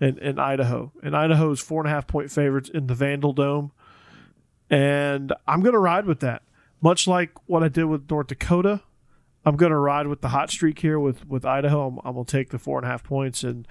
[0.00, 0.92] in, in Idaho.
[1.02, 3.70] And Idaho's four and a half point favorites in the Vandal Dome.
[4.70, 6.40] And I'm gonna ride with that.
[6.80, 8.80] Much like what I did with North Dakota,
[9.44, 11.88] I'm gonna ride with the hot streak here with, with Idaho.
[11.88, 13.68] I'm, I'm gonna take the four and a half points and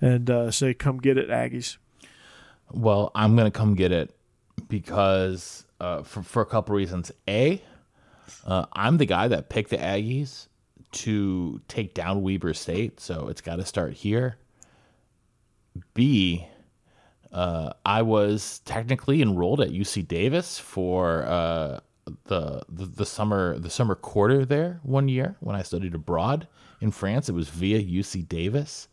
[0.00, 1.76] and uh, say, "Come get it, Aggies."
[2.72, 4.16] Well, I'm gonna come get it
[4.68, 7.12] because uh, for for a couple reasons.
[7.28, 7.62] A,
[8.44, 10.48] uh, I'm the guy that picked the Aggies
[10.90, 14.36] to take down Weber State, so it's got to start here.
[15.94, 16.46] B,
[17.32, 21.80] uh, I was technically enrolled at UC Davis for uh,
[22.24, 26.48] the, the the summer the summer quarter there one year when I studied abroad
[26.80, 27.28] in France.
[27.28, 28.88] It was via UC Davis,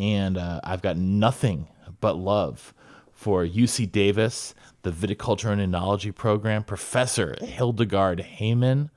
[0.00, 1.68] and uh, I've got nothing
[2.00, 2.72] but love
[3.18, 6.62] for UC Davis, the Viticulture and Enology program.
[6.62, 8.90] Professor Hildegarde Heymann,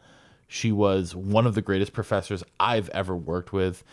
[0.48, 3.84] she was one of the greatest professors I've ever worked with,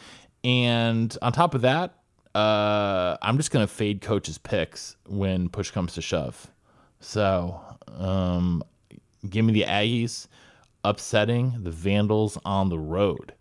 [0.45, 1.95] and on top of that,
[2.35, 6.51] uh, I'm just gonna fade coach's picks when push comes to shove.
[7.01, 7.59] So,
[7.97, 8.63] um,
[9.31, 10.27] give me the Aggies
[10.85, 13.33] upsetting the Vandals on the road.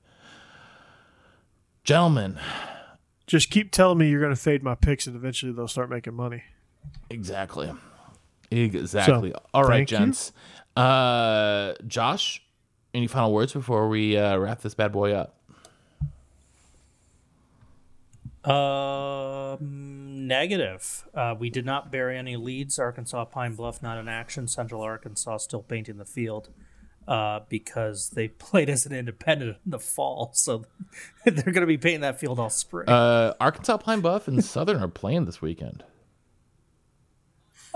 [1.83, 2.39] Gentlemen,
[3.25, 6.43] Just keep telling me you're gonna fade my picks, and eventually they'll start making money.
[7.09, 7.71] Exactly.
[8.51, 9.33] Exactly.
[9.53, 9.97] All right, thank you.
[9.97, 10.31] gents.
[10.75, 12.43] Uh, Josh,
[12.93, 15.33] any final words before we uh, wrap this bad boy up?
[18.49, 21.05] Um, negative.
[21.13, 22.79] Uh, we did not bury any leads.
[22.79, 24.47] Arkansas Pine Bluff not in action.
[24.47, 26.49] Central Arkansas still painting the field
[27.07, 30.63] uh, because they played as an independent in the fall, so
[31.25, 32.87] they're going to be painting that field all spring.
[32.87, 35.83] Uh, Arkansas Pine Bluff and Southern are playing this weekend.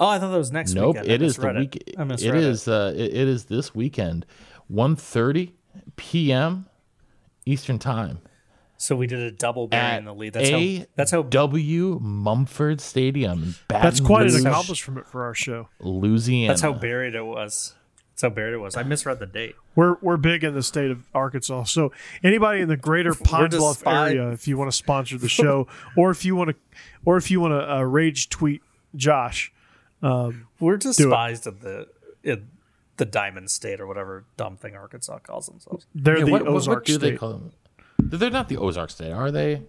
[0.02, 1.12] Oh, I thought that was next Nope, weekend.
[1.12, 1.76] I it is the week.
[1.88, 1.96] It.
[1.98, 2.68] I It misread.
[2.68, 4.26] Uh, it, it is this weekend,
[4.72, 5.52] 1.30
[5.96, 6.66] p.m.
[7.46, 8.20] Eastern time
[8.78, 10.34] So we did a double at in the lead.
[10.34, 10.86] That's how.
[10.96, 11.24] That's how.
[11.24, 13.44] W Mumford Stadium.
[13.44, 15.70] In Baton That's quite an Rouge, accomplishment for our show.
[15.80, 16.52] Louisiana.
[16.52, 17.76] That's how buried it was.
[18.12, 18.76] That's how buried it was.
[18.76, 19.56] I misread the date.
[19.76, 21.64] We're we're big in the state of Arkansas.
[21.64, 21.92] So
[22.24, 26.12] anybody in the greater Pine Bluff area, if you want to sponsor the show, or
[26.12, 26.56] if you want to,
[27.06, 28.62] or if you want to uh, rage tweet
[28.96, 29.52] Josh,
[30.02, 31.88] Um, We're despised in the
[32.24, 32.48] in
[32.98, 35.86] the Diamond State or whatever dumb thing Arkansas calls themselves.
[35.96, 37.12] they're Yeah, the what, what- Ozark what do State.
[37.12, 37.52] they call them?
[38.00, 39.64] They're not the Ozark State, are they?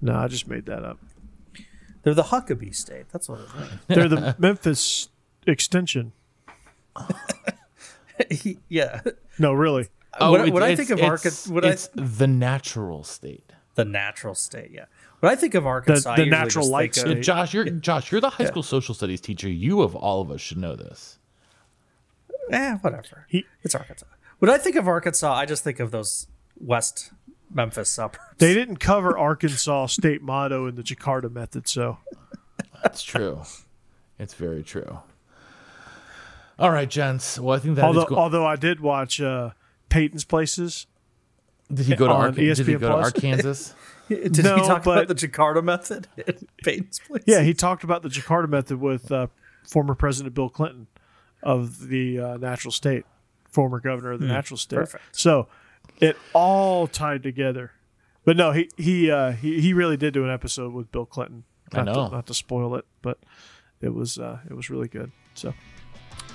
[0.00, 0.98] No, I just made that up.
[2.02, 3.06] They're the Huckabee State.
[3.12, 3.46] That's what it
[3.88, 5.08] They're the Memphis
[5.46, 6.12] extension.
[8.30, 8.56] is.
[8.68, 9.00] yeah.
[9.38, 9.88] No, really.
[10.18, 13.52] when, it- oh, when I think of it's- Arkansas, when I, it's the natural state.
[13.74, 14.86] the natural state, yeah.
[15.22, 18.10] When I think of Arkansas, I the usually natural just light of- Josh, you're Josh.
[18.10, 19.48] You're the high school social studies teacher.
[19.48, 21.20] You of all of us should know this.
[22.50, 23.24] Eh, whatever.
[23.28, 24.06] He- it's Arkansas.
[24.40, 26.26] When I think of Arkansas, I just think of those
[26.58, 27.12] west
[27.54, 28.18] Memphis suburbs.
[28.38, 31.98] They didn't cover Arkansas state motto in the Jakarta method, so
[32.82, 33.42] That's true.
[34.18, 34.98] it's very true.
[36.58, 37.38] All right, gents.
[37.38, 39.50] Well, I think that although go- although I did watch uh,
[39.88, 40.88] Peyton's Places.
[41.72, 43.74] Did he go to on Ark- Did he go to Arkansas?
[44.08, 47.22] Did No, he talk but- about the Jakarta method at Peyton's place?
[47.26, 49.28] Yeah, he talked about the Jakarta method with uh,
[49.66, 50.86] former President Bill Clinton
[51.42, 53.04] of the uh, natural state,
[53.48, 54.76] former governor of the natural state.
[54.76, 55.04] perfect.
[55.16, 55.48] So
[56.00, 57.72] it all tied together.
[58.24, 61.44] But no, he he uh, he he really did do an episode with Bill Clinton.
[61.72, 62.08] I Not know.
[62.08, 63.18] to, not to spoil it, but
[63.80, 65.10] it was uh, it was really good.
[65.34, 65.54] So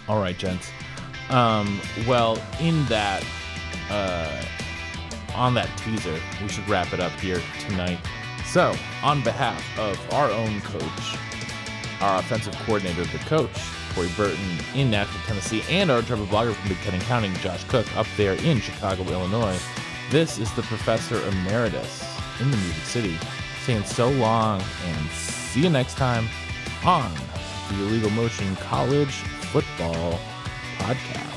[0.10, 0.70] All right, gents.
[1.30, 3.24] Um, well, in that,
[3.90, 4.42] uh,
[5.38, 8.00] on that teaser, we should wrap it up here tonight.
[8.46, 11.18] So, on behalf of our own coach,
[12.02, 13.58] our offensive coordinator, the coach,
[13.94, 18.08] Corey Burton in Nashville, Tennessee, and our travel blogger from Big County, Josh Cook, up
[18.16, 19.60] there in Chicago, Illinois,
[20.12, 22.04] this is the Professor Emeritus
[22.40, 23.18] in the Music City
[23.66, 26.28] saying so long and see you next time
[26.86, 27.12] on
[27.70, 29.12] the Illegal Motion College
[29.52, 30.18] Football
[30.78, 31.37] Podcast.